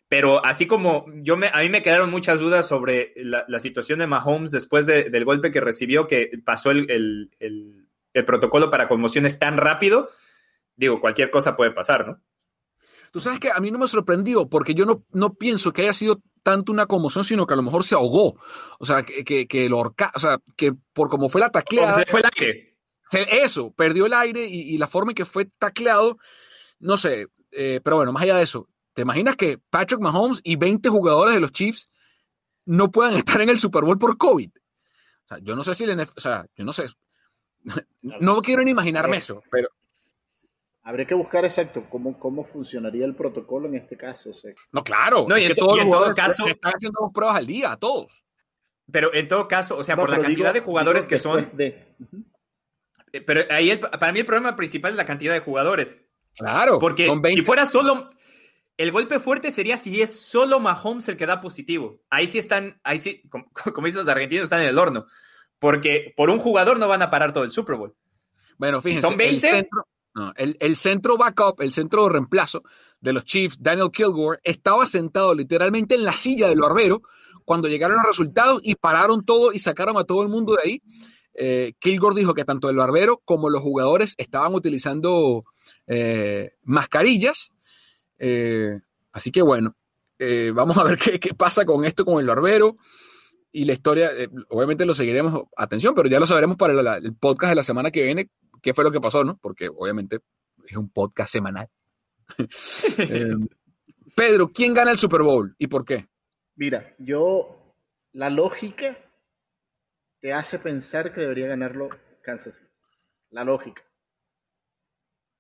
[0.10, 4.00] Pero así como yo me, a mí me quedaron muchas dudas sobre la, la situación
[4.00, 7.83] de Mahomes después de- del golpe que recibió, que pasó el, el- el-
[8.14, 10.10] el protocolo para conmociones tan rápido.
[10.76, 12.22] Digo, cualquier cosa puede pasar, ¿no?
[13.12, 15.94] Tú sabes que a mí no me sorprendió porque yo no, no pienso que haya
[15.94, 18.40] sido tanto una conmoción, sino que a lo mejor se ahogó.
[18.80, 21.94] O sea, que, que, que lo ahorca- o sea, que por como fue la tacleada.
[21.94, 22.78] Se fue el aire.
[23.10, 26.18] se- Eso, perdió el aire y, y la forma en que fue tacleado,
[26.80, 27.28] no sé.
[27.52, 31.36] eh, pero bueno, más allá de eso, ¿te imaginas que Patrick Mahomes y 20 jugadores
[31.36, 31.90] de los Chiefs
[32.66, 34.50] no puedan estar en el Super Bowl por COVID?
[34.56, 36.86] O sea, yo no sé si el NFL, o sea, yo no sé.
[38.02, 39.70] No quiero ni imaginarme eso, pero
[40.86, 44.32] Habría que buscar exacto cómo, cómo funcionaría el protocolo en este caso.
[44.32, 45.26] o sea, no, claro.
[45.30, 47.12] No, y es en que to- todos y en los todo caso- están haciendo dos
[47.14, 48.26] pruebas al día, a todos.
[48.92, 51.50] Pero en todo caso, o sea, no, por la cantidad digo- de jugadores que son.
[51.56, 51.96] de-
[53.14, 56.00] eh, Pero ahí el- para mí el problema principal es la cantidad de jugadores.
[56.36, 57.40] Claro, Porque son 20.
[57.42, 58.10] si fuera solo.
[58.76, 62.02] El golpe fuerte sería si es solo Mahomes el que da positivo.
[62.10, 65.06] Ahí sí están, ahí sí, como, como dicen los argentinos, están en el horno.
[65.64, 67.96] Porque por un jugador no van a parar todo el Super Bowl.
[68.58, 69.36] Bueno, Si fíjense, son 20.
[69.48, 72.64] El centro, no, el, el centro backup, el centro de reemplazo
[73.00, 77.04] de los Chiefs, Daniel Kilgore, estaba sentado literalmente en la silla del barbero
[77.46, 80.82] cuando llegaron los resultados y pararon todo y sacaron a todo el mundo de ahí.
[81.34, 85.46] Eh, Kilgore dijo que tanto el barbero como los jugadores estaban utilizando
[85.88, 87.54] eh, mascarillas.
[88.20, 88.82] Eh,
[89.14, 89.78] así que bueno,
[90.54, 92.76] vamos a ver qué, qué pasa con esto con el barbero
[93.54, 97.16] y la historia, eh, obviamente lo seguiremos atención, pero ya lo sabremos para la- el
[97.16, 98.30] podcast de la semana que viene,
[98.62, 99.38] qué fue lo que pasó, ¿no?
[99.42, 100.20] Porque obviamente
[100.68, 101.70] es un podcast semanal.
[102.98, 103.36] Eh,
[104.16, 106.08] Pedro, ¿quién gana el Super Bowl y por qué?
[106.56, 107.74] Mira, yo,
[108.12, 108.98] la lógica
[110.22, 111.90] te hace pensar que debería ganarlo
[112.22, 112.70] Kansas City.
[113.32, 113.82] La lógica.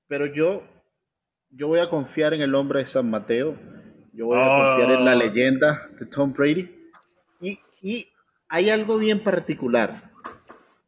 [0.08, 0.64] Pero yo,
[1.52, 3.56] yo voy a confiar en el hombre de San Mateo.
[4.14, 5.20] Yo voy a confiar en la Oh.
[5.20, 6.90] leyenda de Tom Brady.
[7.42, 8.08] Y, y
[8.48, 10.12] hay algo bien particular.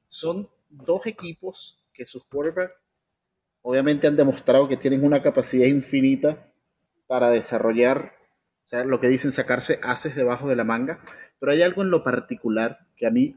[0.07, 2.73] Son dos equipos que sus quarterbacks
[3.61, 6.47] obviamente han demostrado que tienen una capacidad infinita
[7.07, 8.13] para desarrollar,
[8.63, 11.01] o sea, lo que dicen sacarse haces debajo de la manga,
[11.39, 13.35] pero hay algo en lo particular que a mí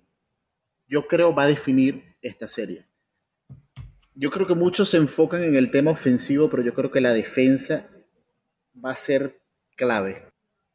[0.86, 2.86] yo creo va a definir esta serie.
[4.14, 7.12] Yo creo que muchos se enfocan en el tema ofensivo, pero yo creo que la
[7.12, 7.88] defensa
[8.84, 9.40] va a ser
[9.76, 10.26] clave.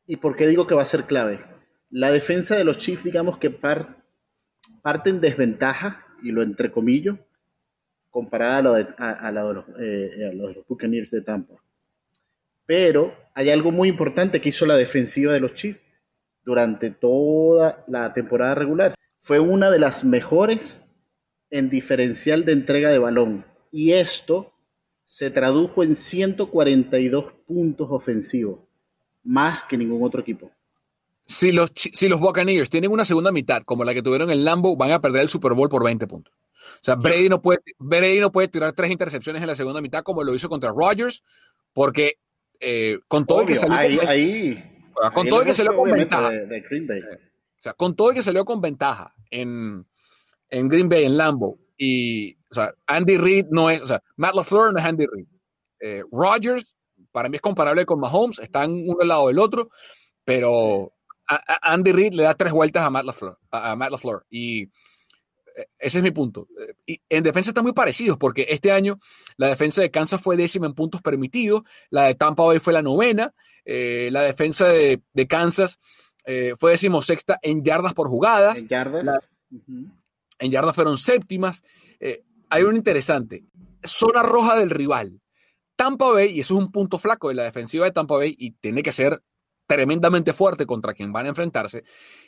[0.05, 1.52] ¿Y por qué digo que va a ser clave?
[1.95, 4.03] La defensa de los Chiefs, digamos que par-
[4.81, 7.19] parte en desventaja, y lo entrecomillo,
[8.09, 11.11] comparada a lo de, a, a lo de los, eh, a lo de los Buccaneers
[11.11, 11.55] de Tampa.
[12.65, 15.79] Pero hay algo muy importante que hizo la defensiva de los Chiefs
[16.43, 18.95] durante toda la temporada regular.
[19.19, 20.83] Fue una de las mejores
[21.51, 23.45] en diferencial de entrega de balón.
[23.71, 24.51] Y esto
[25.03, 28.61] se tradujo en 142 puntos ofensivos,
[29.23, 30.51] más que ningún otro equipo.
[31.26, 34.76] Si los, si los Buccaneers tienen una segunda mitad como la que tuvieron en Lambo,
[34.76, 36.34] van a perder el Super Bowl por 20 puntos.
[36.36, 40.03] O sea, Brady no puede, Brady no puede tirar tres intercepciones en la segunda mitad
[40.03, 41.24] como lo hizo contra Rodgers,
[41.71, 42.19] porque
[42.59, 44.82] eh, con todo y que salió ahí, con, ahí,
[45.13, 46.99] con ahí todo el que salió con ventaja, de, de Green Bay.
[46.99, 49.86] o sea, con todo y que salió con ventaja en,
[50.49, 54.36] en Green Bay, en Lambo, y, o sea, Andy Reid no es, o sea, Matt
[54.36, 55.28] LaFleur no es Andy Reid.
[55.80, 56.76] Eh, Rodgers,
[57.11, 59.69] para mí es comparable con Mahomes, están uno al lado del otro,
[60.24, 60.93] pero
[61.36, 64.25] a- a- Andy Reid le da tres vueltas a Matt LaFleur, a, a Matt LaFleur,
[64.29, 66.47] y eh, ese es mi punto.
[66.59, 68.97] Eh, Y en defensa están muy parecidos, porque este año
[69.38, 72.81] la defensa de Kansas fue décima en puntos permitidos, la de Tampa Bay fue la
[72.81, 73.34] novena,
[73.65, 75.79] eh, la defensa de, de Kansas
[76.25, 79.05] eh, fue decimosexta en yardas por jugadas, En yardas.
[79.05, 79.19] la-
[80.39, 81.61] en yardas fueron séptimas.
[81.99, 83.43] Eh, hay un interesante,
[83.84, 85.19] zona roja del rival.
[85.75, 88.51] Tampa Bay, y eso es un punto flaco de la defensiva de Tampa Bay, y
[88.51, 89.21] tiene que ser
[89.66, 91.84] tremendamente fuerte contra quien van a enfrentarse.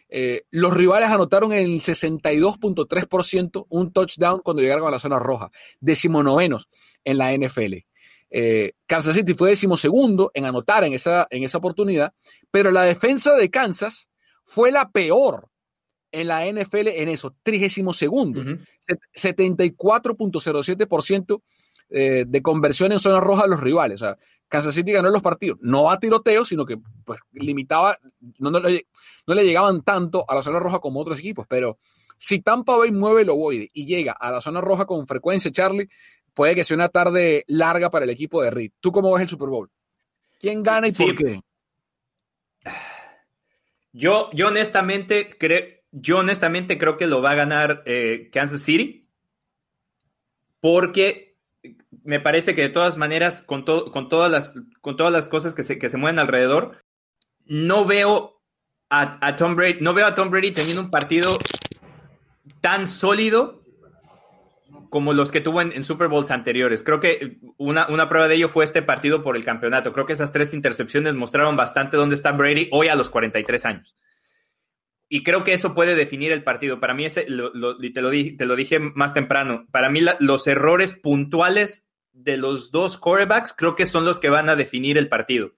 [0.10, 5.50] eh, los rivales anotaron en el 62.3% un touchdown cuando llegaron a la zona roja,
[5.80, 6.70] decimonovenos
[7.04, 7.86] en la NFL.
[8.30, 12.14] Eh, Kansas City fue decimosegundo en anotar en esa, en esa oportunidad,
[12.52, 14.10] pero la defensa de Kansas
[14.44, 15.50] fue la peor
[16.12, 18.42] en la NFL en eso, trigésimo segundo.
[18.42, 18.58] Ujú.
[18.80, 21.42] Set- 74.07%
[21.90, 24.02] eh, de conversión en zona roja a los rivales.
[24.02, 24.18] O sea,
[24.48, 27.98] Kansas City ganó los partidos, no a tiroteo, sino que pues, limitaba,
[28.40, 28.88] no, no, le,
[29.28, 31.80] no le llegaban tanto a la zona roja como otros equipos, pero
[32.18, 35.90] si Tampa Bay mueve el ovoide y llega a la zona roja con frecuencia, Charlie,
[36.34, 38.72] puede que sea una tarde larga para el equipo de Reed.
[38.80, 39.70] ¿Tú cómo ves el Super Bowl?
[40.40, 41.42] ¿Quién gana y por qué?
[43.92, 49.10] Yo, yo honestamente creo, yo honestamente creo que lo va a ganar eh, Kansas City,
[50.60, 51.35] porque
[52.06, 55.64] me parece que de todas maneras, con, con, todas, las, con todas las cosas que
[55.64, 56.84] se, que se mueven alrededor,
[57.46, 58.42] no veo
[58.90, 61.36] a, a, Tom Brady, no veo a Tom Brady teniendo un partido
[62.62, 63.64] tan sólido
[64.90, 66.84] como los que tuvo en, Super Bowls anteriores.
[66.84, 69.92] Creo que una, una, prueba de ello fue este partido por el campeonato.
[69.92, 73.96] Creo que esas tres intercepciones mostraron bastante dónde está Brady hoy a los 43 años.
[75.10, 76.80] Y creo que eso puede definir el partido.
[76.80, 80.94] Para mí, ese, te, lo dije, te lo dije más temprano, para mí los errores
[80.94, 81.85] puntuales
[82.16, 85.52] de los dos quarterbacks creo que son los que van a definir el partido.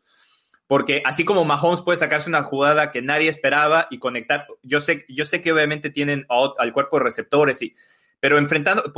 [0.65, 5.05] Porque así como Mahomes puede sacarse una jugada que nadie esperaba y conectar, yo sé,
[5.07, 7.73] yo sé que obviamente tienen al cuerpo de receptores, y,
[8.19, 8.91] pero enfrentando,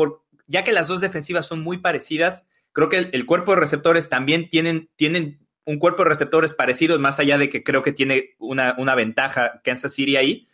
[0.47, 4.49] ya que las dos defensivas son muy parecidas, creo que el, cuerpo de receptores también
[4.49, 8.73] tienen, tienen un cuerpo de receptores parecido, más allá de que creo que tiene una,
[8.79, 10.47] una ventaja Kansas City ahí.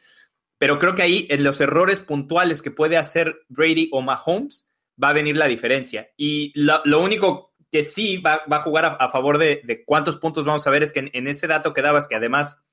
[0.58, 4.70] Pero creo que ahí en los errores puntuales que puede hacer Brady o Mahomes
[5.02, 6.10] va a venir la diferencia.
[6.18, 10.18] Y lo, lo único que sí va, va a jugar a, favor de, de, cuántos
[10.18, 12.64] puntos vamos a ver es que en, ese dato que dabas, que además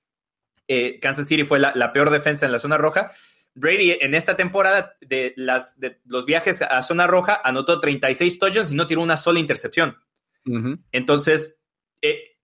[0.68, 3.12] eh, Kansas City fue la, la, peor defensa en la zona roja,
[3.55, 8.73] Brady en esta temporada de, las, de los viajes a zona roja anotó 36 touchdowns
[8.73, 9.99] y no tiró una sola intercepción.
[10.91, 11.61] Entonces,
[12.01, 12.37] eh,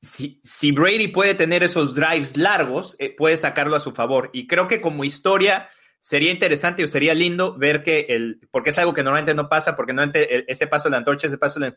[0.00, 4.30] si, si, Brady puede tener esos drives largos, eh, puede sacarlo a su favor.
[4.32, 5.68] Y creo que como historia
[6.02, 9.76] sería interesante o sería lindo ver que el, porque es algo que normalmente no pasa,
[9.76, 11.72] porque normalmente ese paso de la antorcha, ese paso del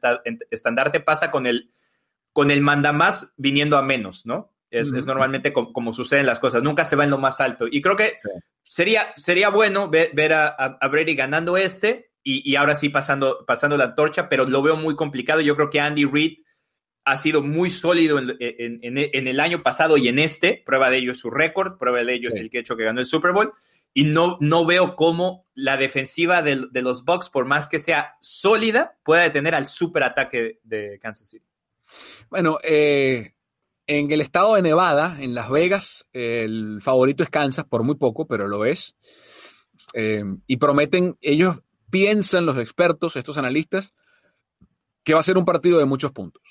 [0.50, 1.70] estandarte pasa con el,
[2.34, 4.52] con el mandamás viniendo a menos, ¿no?
[4.72, 7.68] Es, normalmente como, suceden las cosas, nunca se va en lo más alto.
[7.70, 8.14] Y creo que
[8.64, 14.28] sería, sería bueno ver, a, Brady ganando este y, ahora sí pasando, pasando la antorcha,
[14.28, 15.40] pero lo veo muy complicado.
[15.42, 16.40] Yo creo que Andy Reid
[17.04, 18.98] ha sido muy sólido en,
[19.28, 20.64] el año pasado y en este.
[20.66, 22.86] Prueba de ello es su récord, prueba de ello es el que ha hecho que
[22.86, 23.54] ganó el Super Bowl
[23.98, 28.18] y no, no veo cómo la defensiva de, de los Bucks, por más que sea
[28.20, 31.48] sólida, pueda detener al superataque de Kansas City.
[32.30, 33.34] Bueno, eh,
[33.88, 38.28] en el estado de Nevada, en Las Vegas, el favorito es Kansas por muy poco,
[38.28, 38.98] pero lo es.
[39.94, 43.94] Eh, y prometen, ellos piensan, los expertos, estos analistas,
[45.06, 46.44] que va a ser un partido de muchos puntos.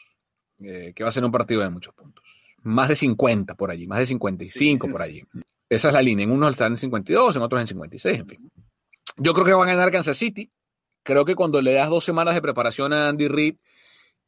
[0.60, 2.24] Eh, que va a ser un partido de muchos puntos.
[2.62, 5.22] Más de 50 por allí, más de 55 por allí.
[5.74, 6.24] Esa es la línea.
[6.24, 8.50] En unos están en 52, en otros en 56, en fin.
[9.16, 10.50] Yo creo que van a ganar Kansas City.
[11.02, 13.56] Creo que cuando le das dos semanas de preparación a Andy Reid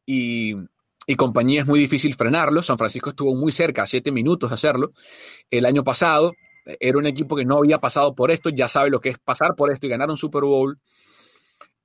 [0.04, 0.54] y,
[1.16, 2.62] compañía es muy difícil frenarlo.
[2.62, 4.92] San Francisco estuvo muy cerca, a siete minutos de hacerlo.
[5.50, 6.32] El año pasado
[6.80, 9.54] era un equipo que no había pasado por esto, ya sabe lo que es pasar
[9.54, 10.78] por esto y ganar un Super Bowl.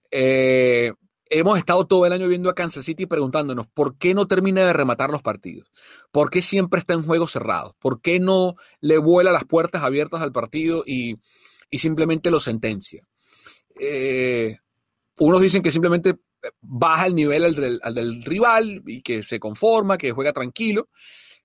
[0.09, 0.91] Eh,
[1.31, 4.73] hemos estado todo el año viendo a Kansas City preguntándonos por qué no termina de
[4.73, 5.71] rematar los partidos,
[6.11, 10.21] por qué siempre está en juegos cerrados, por qué no le vuela las puertas abiertas
[10.21, 11.17] al partido y,
[11.71, 13.07] simplemente lo sentencia.
[13.79, 14.57] Eh,
[15.19, 16.15] unos dicen que simplemente
[16.59, 17.45] baja el nivel
[17.81, 20.89] al del, rival y que se conforma, que juega tranquilo,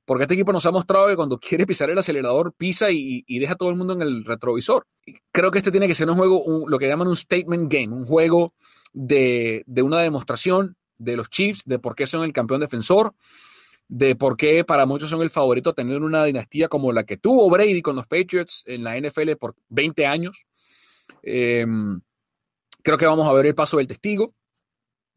[0.05, 3.53] porque este equipo nos ha mostrado que cuando quiere pisar el acelerador pisa y, deja
[3.53, 4.85] a todo el mundo en el retrovisor.
[5.31, 8.05] Creo que este tiene que ser un juego, lo que llaman un statement game, un
[8.05, 8.53] juego
[8.97, 13.15] de, una demostración de los Chiefs, de por qué son el campeón defensor,
[13.89, 17.19] de por qué para muchos son el favorito a tener una dinastía como la que
[17.19, 20.45] tuvo Brady con los Patriots en la NFL por 20 años.
[21.23, 22.01] Em,
[22.83, 24.35] creo que vamos a ver el paso del testigo.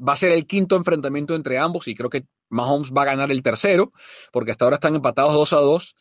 [0.06, 3.32] Va a ser el quinto enfrentamiento entre ambos y creo que Mahomes va a ganar
[3.32, 3.92] el tercero,
[4.32, 5.96] porque hasta ahora están empatados 2 a 2.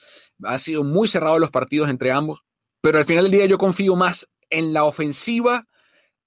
[0.44, 2.40] Ha sido muy cerrado los partidos entre ambos,
[2.80, 5.66] pero al final del día yo confío más en la ofensiva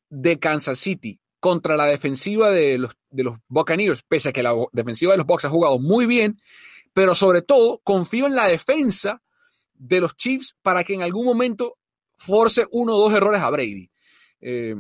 [0.10, 4.56] de Kansas City contra la defensiva de los, de los Buccaneers, pese a que la
[4.72, 6.40] defensiva de los Bucks ha jugado muy bien,
[6.94, 9.22] pero sobre todo confío en la defensa
[9.74, 11.78] de los Chiefs para que en algún momento
[12.18, 13.90] force uno o dos errores a Brady.
[14.40, 14.76] Eh,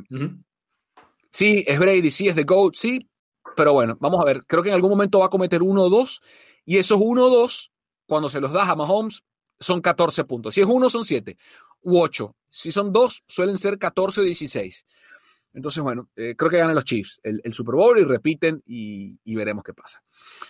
[1.31, 3.09] sí, es Brady, sí, es The GOAT, sí,
[3.55, 5.89] pero bueno, vamos a ver, creo que en algún momento va a cometer uno o
[5.89, 6.21] dos,
[6.63, 7.71] y esos uno o dos,
[8.05, 9.23] cuando se los das a Mahomes,
[9.59, 10.53] son 14 puntos.
[10.53, 11.37] Si es uno, son 7
[11.83, 12.35] u 8.
[12.49, 14.85] Si son dos, suelen ser 14 o 16.
[15.53, 19.63] Entonces, bueno, eh, creo que ganan los Chiefs el, Super Bowl y repiten y, veremos
[19.63, 20.01] qué pasa.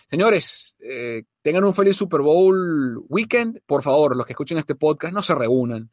[0.10, 3.62] Señores, eh, tengan un feliz Super Bowl weekend.
[3.66, 5.90] Por favor, los que escuchen este podcast, no se reúnan.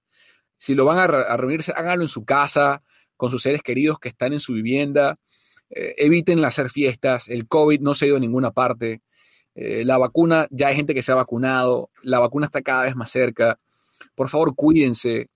[0.56, 2.82] Si lo van a, reunirse, háganlo en su casa,
[3.16, 5.18] con sus seres queridos que están en su vivienda.
[5.70, 9.02] eh, eviten hacer fiestas, el COVID no se ha ido a ninguna parte,
[9.60, 13.10] la vacuna, ya hay gente que se ha vacunado, la vacuna está cada vez más
[13.10, 13.58] cerca,
[14.14, 15.30] por favor cuídense,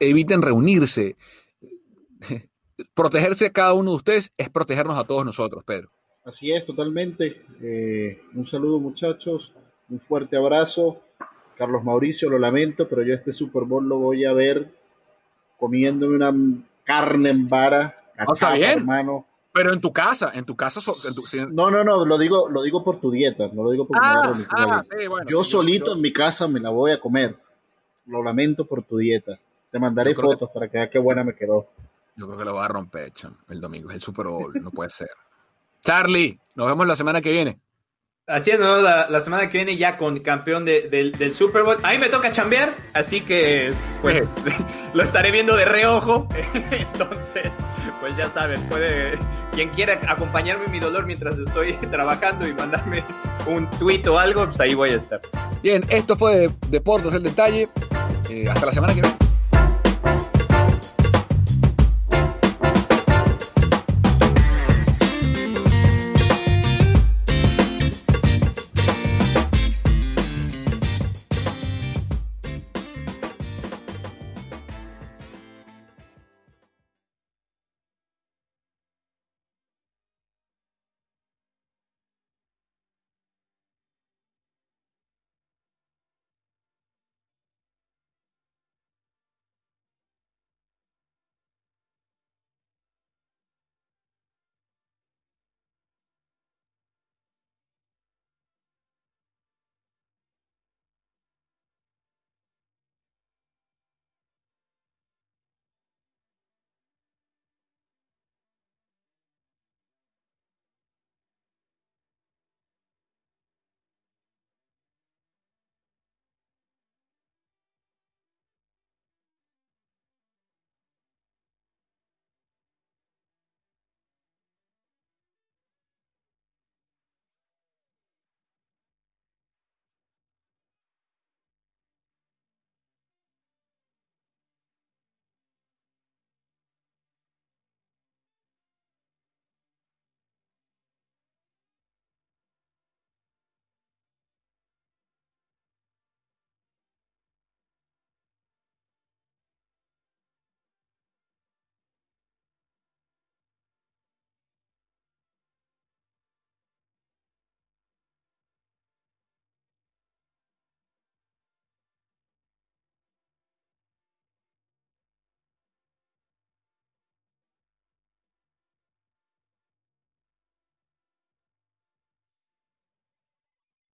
[0.00, 1.16] eviten reunirse,
[2.94, 5.90] protegerse a cada uno de ustedes es protegernos a todos nosotros, Pedro.
[6.24, 7.42] Así es, totalmente.
[8.34, 9.54] un saludo muchachos,
[9.88, 11.00] un fuerte abrazo.
[11.56, 14.70] Carlos Mauricio, lo lamento, pero yo este Super Bowl lo voy a ver
[15.58, 16.32] comiéndome una
[16.84, 17.98] carne en vara.
[18.16, 18.78] Ah, está bien.
[18.78, 19.26] Hermano.
[19.52, 20.80] Pero en tu casa, en tu casa.
[21.50, 24.32] No, no, no, lo digo, lo digo por tu dieta, no lo digo por ah,
[24.50, 24.82] ah
[25.26, 27.36] Yo solito en mi casa me la voy a comer.
[28.06, 29.38] Lo lamento por tu dieta.
[29.70, 31.68] Te mandaré fotos para que veas qué buena me quedó.
[32.16, 33.12] Yo creo que lo va a romper,
[33.48, 33.90] el domingo.
[33.90, 35.10] Es el Super Bowl, no puede ser.
[35.82, 37.58] Charlie, nos vemos la semana que viene.
[38.26, 38.82] Así es, ¿no?
[38.82, 41.78] la, semana que viene ya con campeón del Super Bowl.
[41.82, 44.34] A mí me toca chambear, así que pues
[44.94, 46.28] lo estaré viendo de reojo.
[46.70, 47.52] Entonces,
[48.00, 49.18] pues ya saben, puede
[49.52, 53.02] quien quiera acompañarme en mi dolor mientras estoy trabajando y mandarme
[53.46, 55.20] un tweet o algo, pues ahí voy a estar.
[55.62, 57.68] Bien, esto fue Deportes el Detalle.
[58.28, 59.27] Eh, hasta la semana que viene.